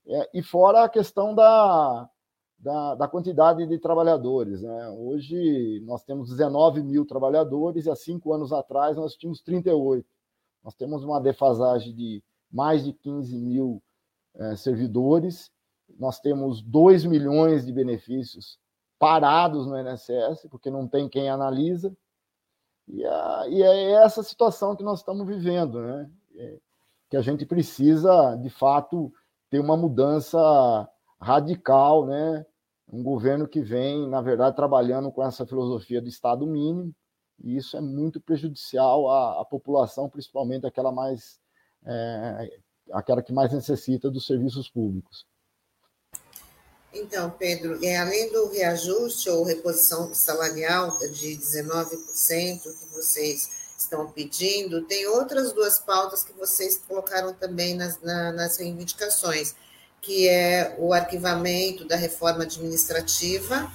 [0.09, 2.09] É, e fora a questão da,
[2.59, 4.63] da, da, quantidade de trabalhadores.
[4.63, 4.89] Né?
[4.91, 10.07] Hoje nós temos 19 mil trabalhadores e há cinco anos atrás nós tínhamos 38.
[10.65, 13.83] Nós temos uma defasagem de mais de 15 mil
[14.35, 15.51] é, servidores,
[15.99, 18.59] nós temos 2 milhões de benefícios
[18.99, 21.95] parados no INSS, porque não tem quem analisa.
[22.87, 26.11] E, a, e é essa situação que nós estamos vivendo, né?
[26.37, 26.59] É,
[27.11, 29.13] que a gente precisa, de fato,
[29.51, 30.39] ter uma mudança
[31.21, 32.45] radical, né?
[32.91, 36.95] Um governo que vem, na verdade, trabalhando com essa filosofia do Estado mínimo,
[37.43, 41.39] e isso é muito prejudicial à, à população, principalmente aquela mais
[41.85, 42.61] é,
[42.93, 45.27] aquela que mais necessita dos serviços públicos.
[46.93, 54.83] Então, Pedro, é, além do reajuste ou reposição salarial de 19% que vocês estão pedindo,
[54.83, 59.55] tem outras duas pautas que vocês colocaram também nas, na, nas reivindicações,
[60.01, 63.71] que é o arquivamento da reforma administrativa,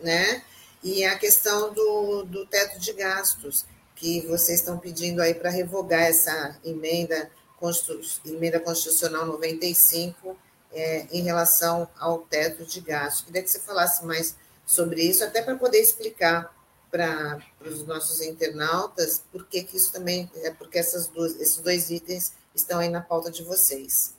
[0.00, 0.42] né?
[0.82, 6.02] E a questão do, do teto de gastos, que vocês estão pedindo aí para revogar
[6.02, 7.28] essa emenda,
[8.24, 10.38] emenda constitucional 95
[10.72, 13.24] é, em relação ao teto de gastos.
[13.24, 16.54] Queria que você falasse mais sobre isso, até para poder explicar
[16.90, 22.32] para os nossos internautas por que, isso também é porque essas duas, esses dois itens
[22.54, 24.16] estão aí na pauta de vocês.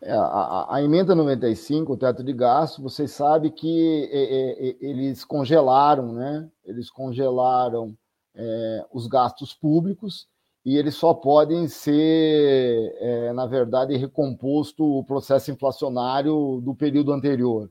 [0.00, 4.76] É, a, a, emenda 95, o teto de gasto, vocês sabem que é, é, é,
[4.80, 6.50] eles congelaram, né?
[6.64, 7.96] Eles congelaram
[8.34, 10.26] é, os gastos públicos
[10.64, 17.70] e eles só podem ser, é, na verdade, recomposto o processo inflacionário do período anterior.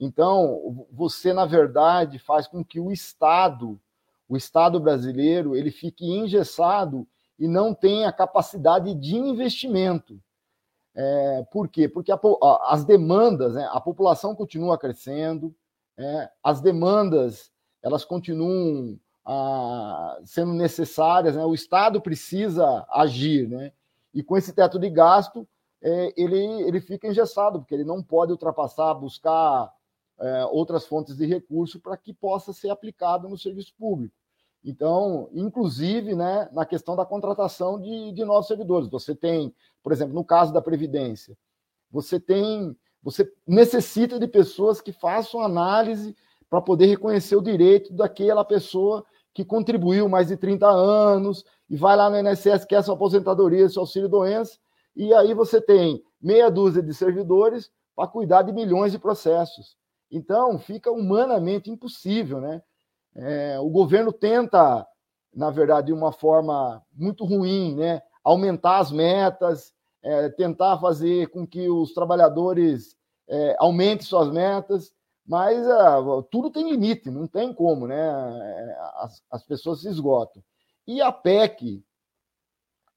[0.00, 3.78] Então, você, na verdade, faz com que o Estado,
[4.26, 7.06] o Estado brasileiro, ele fique engessado
[7.38, 10.18] e não tenha capacidade de investimento.
[10.94, 11.86] É, por quê?
[11.86, 12.18] Porque a,
[12.68, 15.54] as demandas, né, a população continua crescendo,
[15.98, 23.72] é, as demandas elas continuam ah, sendo necessárias, né, o Estado precisa agir, né,
[24.12, 25.46] e com esse teto de gasto
[25.82, 29.72] é, ele, ele fica engessado, porque ele não pode ultrapassar, buscar
[30.20, 34.14] é, outras fontes de recurso para que possa ser aplicado no serviço público.
[34.62, 38.90] Então, inclusive, né, na questão da contratação de, de novos servidores.
[38.90, 41.36] Você tem, por exemplo, no caso da Previdência,
[41.90, 46.14] você tem, você necessita de pessoas que façam análise
[46.48, 51.96] para poder reconhecer o direito daquela pessoa que contribuiu mais de 30 anos e vai
[51.96, 54.58] lá no INSS, quer sua aposentadoria, seu auxílio-doença,
[54.94, 59.79] e aí você tem meia dúzia de servidores para cuidar de milhões de processos.
[60.10, 62.62] Então, fica humanamente impossível, né?
[63.14, 64.86] É, o governo tenta,
[65.34, 68.02] na verdade, de uma forma muito ruim, né?
[68.24, 72.96] Aumentar as metas, é, tentar fazer com que os trabalhadores
[73.28, 74.92] é, aumentem suas metas,
[75.24, 77.96] mas uh, tudo tem limite, não tem como, né?
[77.96, 80.42] É, as, as pessoas se esgotam.
[80.86, 81.84] E a PEC,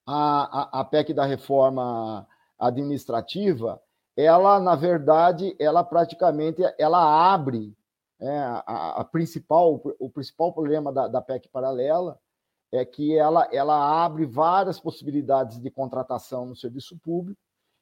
[0.03, 3.79] a, a, a PEC da reforma administrativa,
[4.15, 7.75] ela, na verdade, ela praticamente ela abre
[8.19, 12.19] é, a, a, principal, o principal problema da, da PEC paralela
[12.71, 17.39] é que ela, ela abre várias possibilidades de contratação no serviço público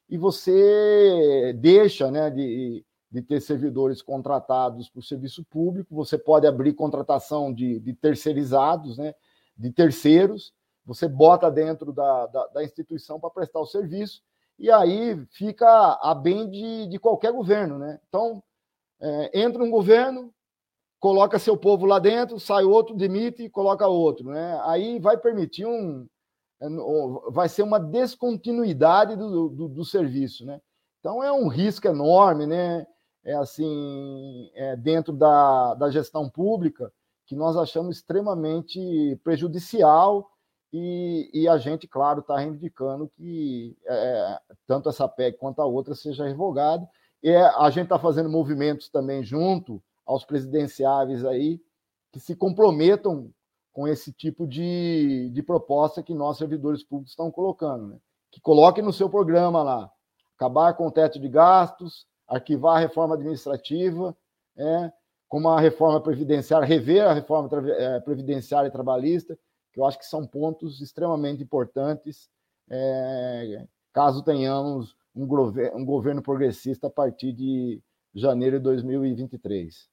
[0.08, 6.46] e você deixa né, de, de ter servidores contratados para o serviço público, você pode
[6.46, 9.14] abrir contratação de, de terceirizados, né,
[9.56, 10.52] de terceiros,
[10.84, 14.22] você bota dentro da, da, da instituição para prestar o serviço,
[14.62, 17.80] e aí fica a bem de, de qualquer governo.
[17.80, 17.98] Né?
[18.08, 18.40] Então,
[19.00, 20.32] é, entra um governo,
[21.00, 24.30] coloca seu povo lá dentro, sai outro, demite e coloca outro.
[24.30, 24.60] Né?
[24.62, 26.06] Aí vai permitir um.
[26.60, 26.68] É,
[27.32, 30.46] vai ser uma descontinuidade do, do, do serviço.
[30.46, 30.60] Né?
[31.00, 32.86] Então é um risco enorme, né?
[33.24, 36.92] É assim, é dentro da, da gestão pública,
[37.26, 40.31] que nós achamos extremamente prejudicial
[40.72, 45.94] e, e a gente, claro, está reivindicando que é, tanto essa PEC quanto a outra
[45.94, 46.88] seja revogada.
[47.22, 51.60] E é, a gente está fazendo movimentos também junto aos presidenciáveis aí
[52.10, 53.30] que se comprometam
[53.72, 57.88] com esse tipo de, de proposta que nós, servidores públicos, estão colocando.
[57.88, 57.98] Né?
[58.30, 59.90] Que coloquem no seu programa lá,
[60.36, 64.16] acabar com o teto de gastos, arquivar a reforma administrativa,
[64.56, 64.92] é,
[65.28, 69.38] como a reforma previdenciária, rever a reforma é, previdenciária e trabalhista,
[69.72, 72.30] que eu acho que são pontos extremamente importantes
[72.70, 77.82] é, caso tenhamos um, governo, um governo progressista a partir de
[78.14, 79.90] janeiro de 2023.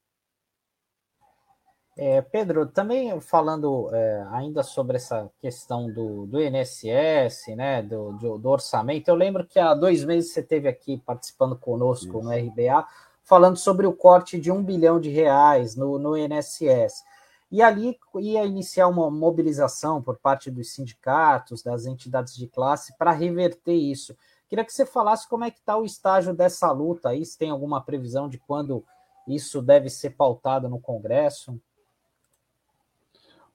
[1.97, 8.37] É, Pedro, também falando é, ainda sobre essa questão do, do INSS, né, do, do,
[8.37, 12.21] do, orçamento, eu lembro que há dois meses você esteve aqui participando conosco Isso.
[12.21, 12.87] no RBA,
[13.21, 17.03] falando sobre o corte de um bilhão de reais no, no INSS.
[17.51, 23.11] E ali ia iniciar uma mobilização por parte dos sindicatos, das entidades de classe, para
[23.11, 24.15] reverter isso.
[24.47, 27.49] Queria que você falasse como é que está o estágio dessa luta aí, se tem
[27.49, 28.83] alguma previsão de quando
[29.27, 31.59] isso deve ser pautado no Congresso.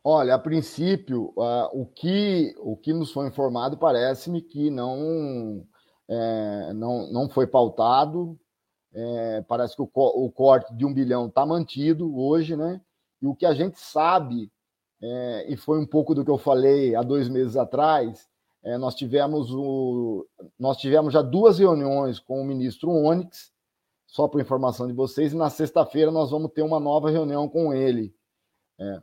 [0.02, 5.66] Olha, a princípio, uh, o, que, o que nos foi informado parece-me que não,
[6.06, 8.38] é, não, não foi pautado.
[8.92, 12.80] É, parece que o, o corte de um bilhão está mantido hoje, né?
[13.20, 14.50] E o que a gente sabe,
[15.02, 18.28] é, e foi um pouco do que eu falei há dois meses atrás,
[18.62, 20.26] é, nós, tivemos o,
[20.58, 23.52] nós tivemos já duas reuniões com o ministro Onyx,
[24.06, 27.74] só por informação de vocês, e na sexta-feira nós vamos ter uma nova reunião com
[27.74, 28.14] ele.
[28.78, 29.02] É.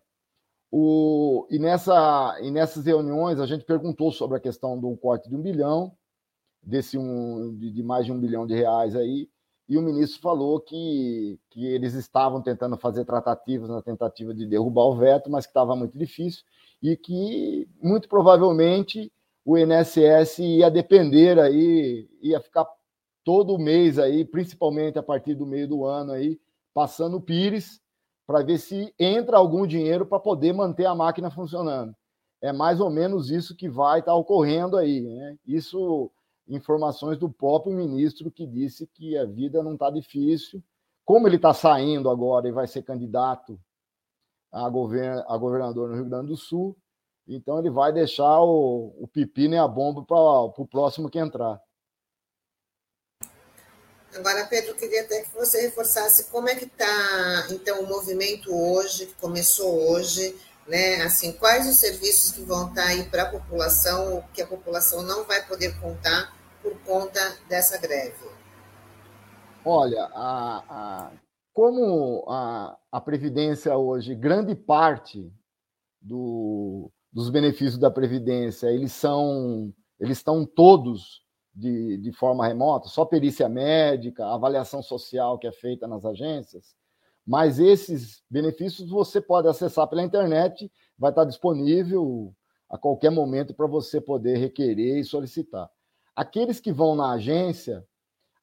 [0.72, 5.36] O, e, nessa, e nessas reuniões a gente perguntou sobre a questão do corte de
[5.36, 5.96] um bilhão,
[6.64, 9.30] desse um, de, de mais de um bilhão de reais aí,
[9.72, 14.84] e o ministro falou que, que eles estavam tentando fazer tratativas na tentativa de derrubar
[14.84, 16.44] o veto, mas que estava muito difícil
[16.84, 19.10] e que muito provavelmente
[19.46, 22.68] o INSS ia depender aí, ia ficar
[23.24, 26.38] todo mês aí, principalmente a partir do meio do ano aí,
[26.74, 27.80] passando o Pires
[28.28, 31.96] para ver se entra algum dinheiro para poder manter a máquina funcionando.
[32.42, 35.00] É mais ou menos isso que vai estar tá ocorrendo aí.
[35.00, 35.38] Né?
[35.48, 36.12] Isso
[36.56, 40.62] informações do próprio ministro que disse que a vida não está difícil.
[41.06, 43.60] Como ele está saindo agora e vai ser candidato
[44.52, 46.78] a, govern a governador no Rio Grande do Sul,
[47.28, 51.60] então ele vai deixar o, o pepino e a bomba para o próximo que entrar.
[54.14, 59.06] Agora, Pedro, queria até que você reforçasse como é que está, então, o movimento hoje,
[59.06, 60.38] que começou hoje,
[60.68, 61.02] né?
[61.04, 65.02] Assim, quais os serviços que vão estar tá aí para a população, que a população
[65.02, 68.30] não vai poder contar por conta dessa greve?
[69.64, 71.12] Olha, a, a,
[71.54, 75.32] como a, a Previdência hoje, grande parte
[76.02, 81.22] do, dos benefícios da Previdência, eles são, eles estão todos
[81.54, 86.76] de, de forma remota, só perícia médica, avaliação social que é feita nas agências,
[87.26, 92.34] mas esses benefícios você pode acessar pela internet, vai estar disponível
[92.70, 95.70] a qualquer momento para você poder requerer e solicitar.
[96.16, 97.86] Aqueles que vão na agência,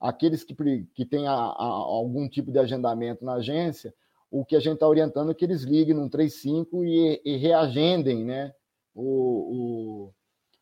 [0.00, 0.54] aqueles que,
[0.94, 3.94] que têm a, a, algum tipo de agendamento na agência,
[4.30, 8.24] o que a gente está orientando é que eles liguem no 35 e, e reagendem
[8.24, 8.52] né,
[8.94, 10.14] o, o,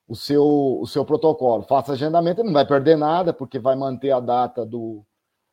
[0.09, 0.45] o, seu,
[0.81, 1.63] o seu protocolo.
[1.65, 5.05] Faça agendamento, não vai perder nada, porque vai manter a data do,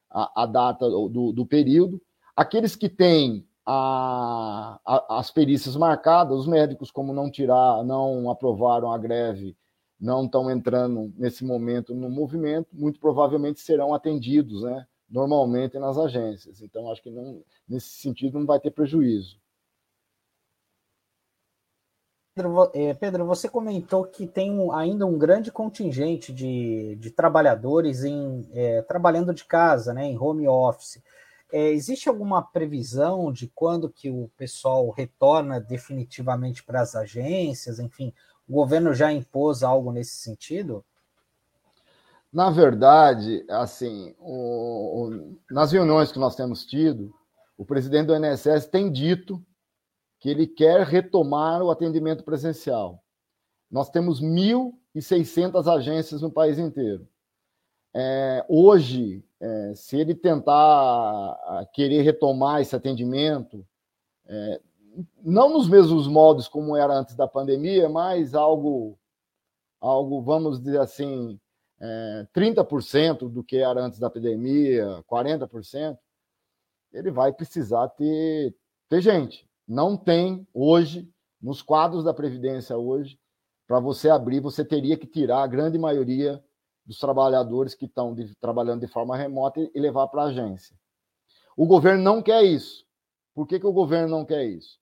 [0.10, 2.01] a, a data do, do período.
[2.36, 8.91] Aqueles que têm a, a, as perícias marcadas, os médicos, como não tirar, não aprovaram
[8.91, 9.56] a greve,
[10.04, 14.86] não estão entrando nesse momento no movimento, muito provavelmente serão atendidos, né?
[15.10, 16.62] Normalmente nas agências.
[16.62, 19.39] Então, acho que não, nesse sentido não vai ter prejuízo.
[22.36, 28.45] Pedro, é, Pedro, você comentou que tem ainda um grande contingente de, de trabalhadores em,
[28.51, 31.01] é, trabalhando de casa, né, em home office.
[31.49, 37.80] É, existe alguma previsão de quando que o pessoal retorna definitivamente para as agências?
[37.80, 38.12] Enfim,
[38.47, 40.83] o governo já impôs algo nesse sentido?
[42.31, 47.13] Na verdade, assim, o, o, nas reuniões que nós temos tido,
[47.57, 49.43] o presidente do INSS tem dito
[50.19, 53.03] que ele quer retomar o atendimento presencial.
[53.69, 57.07] Nós temos 1.600 agências no país inteiro.
[57.93, 63.65] É, hoje, é, se ele tentar querer retomar esse atendimento,
[64.25, 64.61] é,
[65.23, 68.97] não nos mesmos modos como era antes da pandemia, mas algo,
[69.79, 71.39] algo vamos dizer assim,
[71.79, 75.97] é, 30% do que era antes da pandemia, 40%,
[76.91, 78.55] ele vai precisar ter,
[78.87, 79.47] ter gente.
[79.67, 81.09] Não tem hoje,
[81.41, 83.19] nos quadros da Previdência hoje,
[83.67, 86.43] para você abrir, você teria que tirar a grande maioria
[86.85, 90.77] dos trabalhadores que estão trabalhando de forma remota e, e levar para a agência.
[91.55, 92.85] O governo não quer isso.
[93.33, 94.79] Por que, que o governo não quer isso?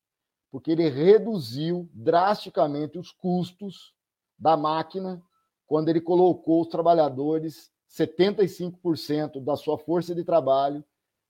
[0.52, 3.94] Porque ele reduziu drasticamente os custos
[4.38, 5.22] da máquina
[5.66, 10.84] quando ele colocou os trabalhadores 75% da sua força de trabalho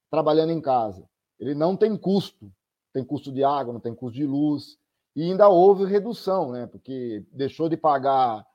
[0.10, 1.08] trabalhando em casa.
[1.40, 2.52] Ele não tem custo,
[2.94, 4.78] tem custo de água, não tem custo de luz,
[5.16, 6.68] e ainda houve redução, né?
[6.68, 8.46] Porque deixou de pagar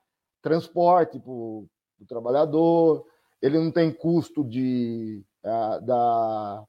[0.41, 3.07] transporte para do trabalhador,
[3.41, 6.65] ele não tem custo de, uh, da,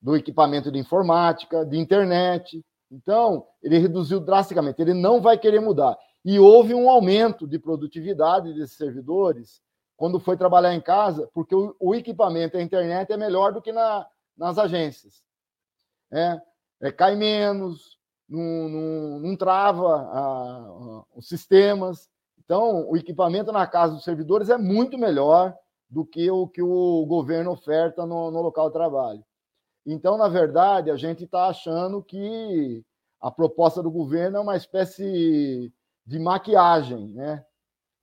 [0.00, 2.64] do equipamento de informática, de internet.
[2.90, 5.96] Então, ele reduziu drasticamente, ele não vai querer mudar.
[6.24, 9.62] E houve um aumento de produtividade desses servidores
[9.96, 13.70] quando foi trabalhar em casa, porque o, o equipamento, a internet é melhor do que
[13.70, 15.22] na, nas agências.
[16.10, 16.40] É,
[16.80, 22.08] é, cai menos, não, não, não trava a, a, os sistemas.
[22.42, 25.54] Então, o equipamento na casa dos servidores é muito melhor
[25.88, 29.24] do que o que o governo oferta no, no local de trabalho.
[29.86, 32.84] Então, na verdade, a gente está achando que
[33.20, 35.72] a proposta do governo é uma espécie
[36.06, 37.44] de maquiagem né,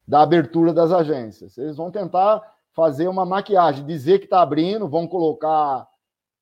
[0.08, 1.58] da abertura das agências.
[1.58, 2.42] Eles vão tentar
[2.74, 5.88] fazer uma maquiagem, dizer que está abrindo, vão colocar.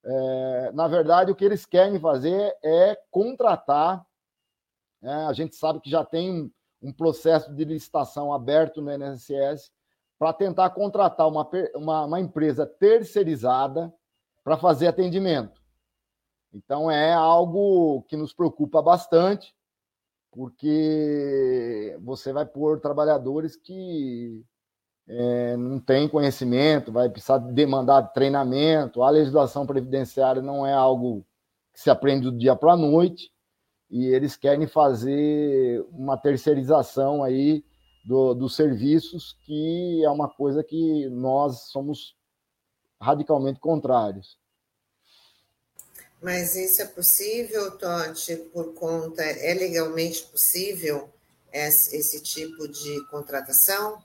[0.04, 4.06] É, na verdade, o que eles querem fazer é contratar.
[5.02, 9.72] Né, a gente sabe que já tem um processo de licitação aberto no INSS
[10.20, 13.94] para tentar contratar uma, uma, uma empresa terceirizada
[14.46, 15.60] para fazer atendimento.
[16.54, 19.56] Então, é algo que nos preocupa bastante,
[20.32, 24.46] porque você vai pôr trabalhadores que
[25.08, 29.02] é, não têm conhecimento, vai precisar demandar treinamento.
[29.02, 31.26] A legislação previdenciária não é algo
[31.74, 33.32] que se aprende do dia para a noite
[33.89, 37.66] e eles querem fazer uma terceirização aí
[38.06, 42.16] do, dos serviços, que é uma coisa que nós somos
[43.02, 44.38] radicalmente contrários.
[46.22, 51.10] Mas isso é possível, Totti, por conta, é legalmente possível
[51.52, 54.02] esse, esse tipo de contratação?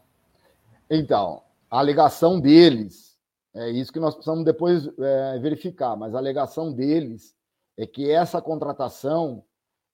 [0.91, 3.17] Então, a alegação deles,
[3.55, 7.35] é isso que nós precisamos depois é, verificar, mas a alegação deles
[7.77, 9.43] é que essa contratação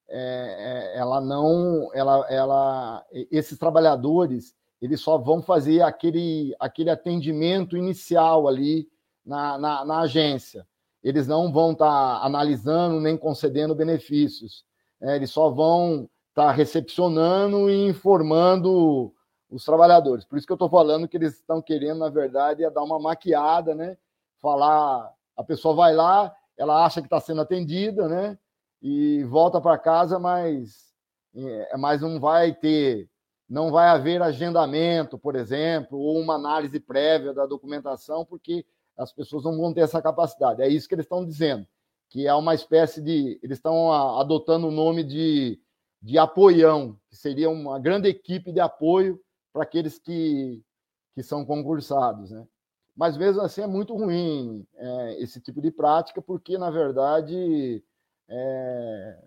[0.09, 7.75] é, é, ela não, ela, ela, esses trabalhadores, eles só vão fazer aquele, aquele atendimento
[7.75, 8.87] inicial ali
[9.25, 10.67] na, na, na agência.
[11.03, 14.65] Eles não vão estar tá analisando nem concedendo benefícios.
[15.01, 19.13] É, eles só vão estar tá recepcionando e informando
[19.49, 20.25] os trabalhadores.
[20.25, 22.99] Por isso que eu estou falando que eles estão querendo, na verdade, é dar uma
[22.99, 23.97] maquiada, né?
[24.39, 28.37] Falar, a pessoa vai lá, ela acha que está sendo atendida, né?
[28.81, 30.93] e volta para casa, mas,
[31.35, 33.09] é, mas não vai ter
[33.49, 38.65] não vai haver agendamento, por exemplo, ou uma análise prévia da documentação, porque
[38.97, 40.61] as pessoas não vão ter essa capacidade.
[40.61, 41.65] É isso que eles estão dizendo,
[42.09, 43.39] que é uma espécie de.
[43.41, 45.59] Eles estão adotando o nome de,
[46.01, 49.21] de apoião, que seria uma grande equipe de apoio
[49.53, 50.61] para aqueles que,
[51.13, 52.31] que são concursados.
[52.31, 52.45] Né?
[52.95, 57.83] Mas mesmo assim é muito ruim é, esse tipo de prática, porque, na verdade,
[58.27, 59.23] é,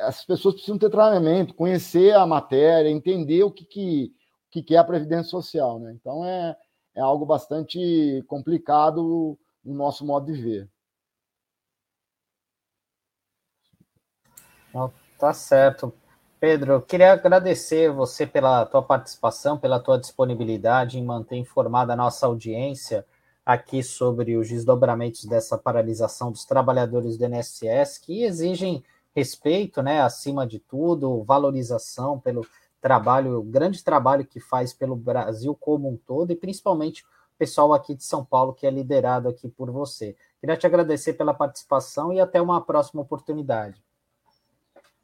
[0.00, 4.12] as pessoas precisam ter treinamento, conhecer a matéria, entender o que, que,
[4.54, 5.78] o que é a Previdência Social.
[5.78, 5.92] Né?
[5.92, 6.56] Então, é,
[6.94, 10.70] é algo bastante complicado no nosso modo de ver.
[15.20, 15.92] Tá certo.
[16.40, 22.24] Pedro, queria agradecer você pela tua participação, pela tua disponibilidade em manter informada a nossa
[22.24, 23.04] audiência
[23.44, 28.82] aqui sobre os desdobramentos dessa paralisação dos trabalhadores do INSS, que exigem
[29.14, 32.46] respeito, né, acima de tudo, valorização pelo
[32.80, 37.74] trabalho, o grande trabalho que faz pelo Brasil como um todo e principalmente o pessoal
[37.74, 40.16] aqui de São Paulo que é liderado aqui por você.
[40.40, 43.82] Queria te agradecer pela participação e até uma próxima oportunidade.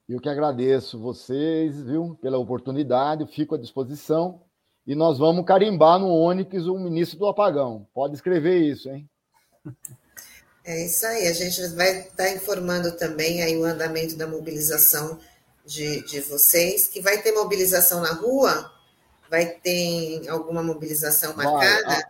[0.09, 4.41] Eu que agradeço vocês, viu, pela oportunidade, fico à disposição
[4.87, 7.87] e nós vamos carimbar no Onix o ministro do apagão.
[7.93, 9.09] Pode escrever isso, hein?
[10.67, 15.17] É isso aí, a gente vai estar tá informando também aí o andamento da mobilização
[15.65, 18.73] de, de vocês, que vai ter mobilização na rua?
[19.31, 21.87] Vai ter alguma mobilização marcada?
[21.87, 22.05] Vai,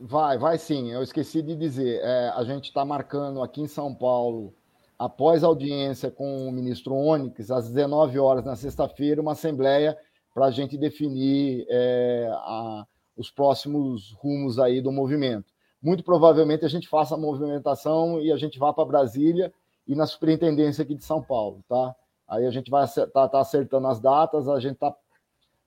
[0.00, 0.90] vai, vai sim.
[0.90, 4.54] Eu esqueci de dizer, é, a gente está marcando aqui em São Paulo,
[4.98, 9.94] após a audiência com o ministro Onyx, às 19 horas na sexta-feira, uma assembleia
[10.32, 15.52] para a gente definir é, a, os próximos rumos aí do movimento
[15.82, 19.52] muito provavelmente a gente faça a movimentação e a gente vá para Brasília
[19.86, 21.94] e na superintendência aqui de São Paulo, tá?
[22.28, 24.94] Aí a gente vai estar tá, tá acertando as datas, a gente está,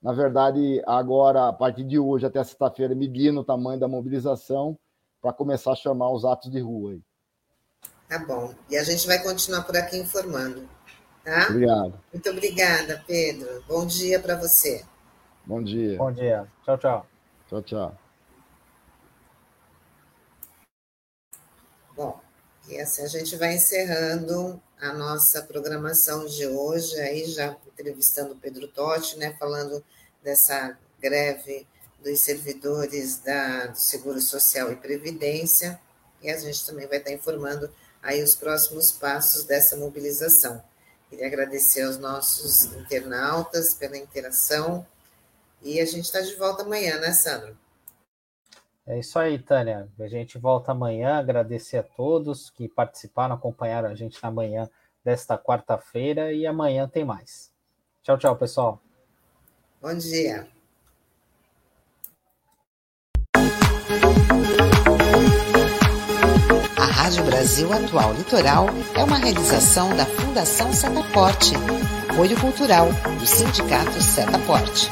[0.00, 4.78] na verdade, agora, a partir de hoje até sexta-feira, medindo o tamanho da mobilização
[5.20, 7.02] para começar a chamar os atos de rua aí.
[8.08, 8.54] Tá bom.
[8.70, 10.66] E a gente vai continuar por aqui informando,
[11.22, 11.48] tá?
[11.50, 12.00] Obrigado.
[12.12, 13.62] Muito obrigada, Pedro.
[13.68, 14.84] Bom dia para você.
[15.44, 15.98] Bom dia.
[15.98, 16.46] Bom dia.
[16.64, 17.06] Tchau, tchau.
[17.48, 18.03] Tchau, tchau.
[21.96, 22.20] Bom,
[22.68, 28.36] e assim a gente vai encerrando a nossa programação de hoje, aí já entrevistando o
[28.36, 29.84] Pedro Totti, né, falando
[30.20, 31.64] dessa greve
[32.02, 35.80] dos servidores da, do Seguro Social e Previdência,
[36.20, 37.72] e a gente também vai estar informando
[38.02, 40.60] aí os próximos passos dessa mobilização.
[41.08, 44.84] Queria agradecer aos nossos internautas pela interação,
[45.62, 47.56] e a gente está de volta amanhã, né, Sandro?
[48.86, 49.88] É isso aí, Tânia.
[49.98, 51.18] A gente volta amanhã.
[51.18, 54.68] Agradecer a todos que participaram, acompanharam a gente na manhã
[55.02, 57.50] desta quarta-feira e amanhã tem mais.
[58.02, 58.80] Tchau, tchau, pessoal.
[59.80, 60.46] Bom dia.
[66.76, 71.54] A Rádio Brasil Atual Litoral é uma realização da Fundação Setaporte,
[72.10, 74.90] apoio cultural do Sindicato Setaporte.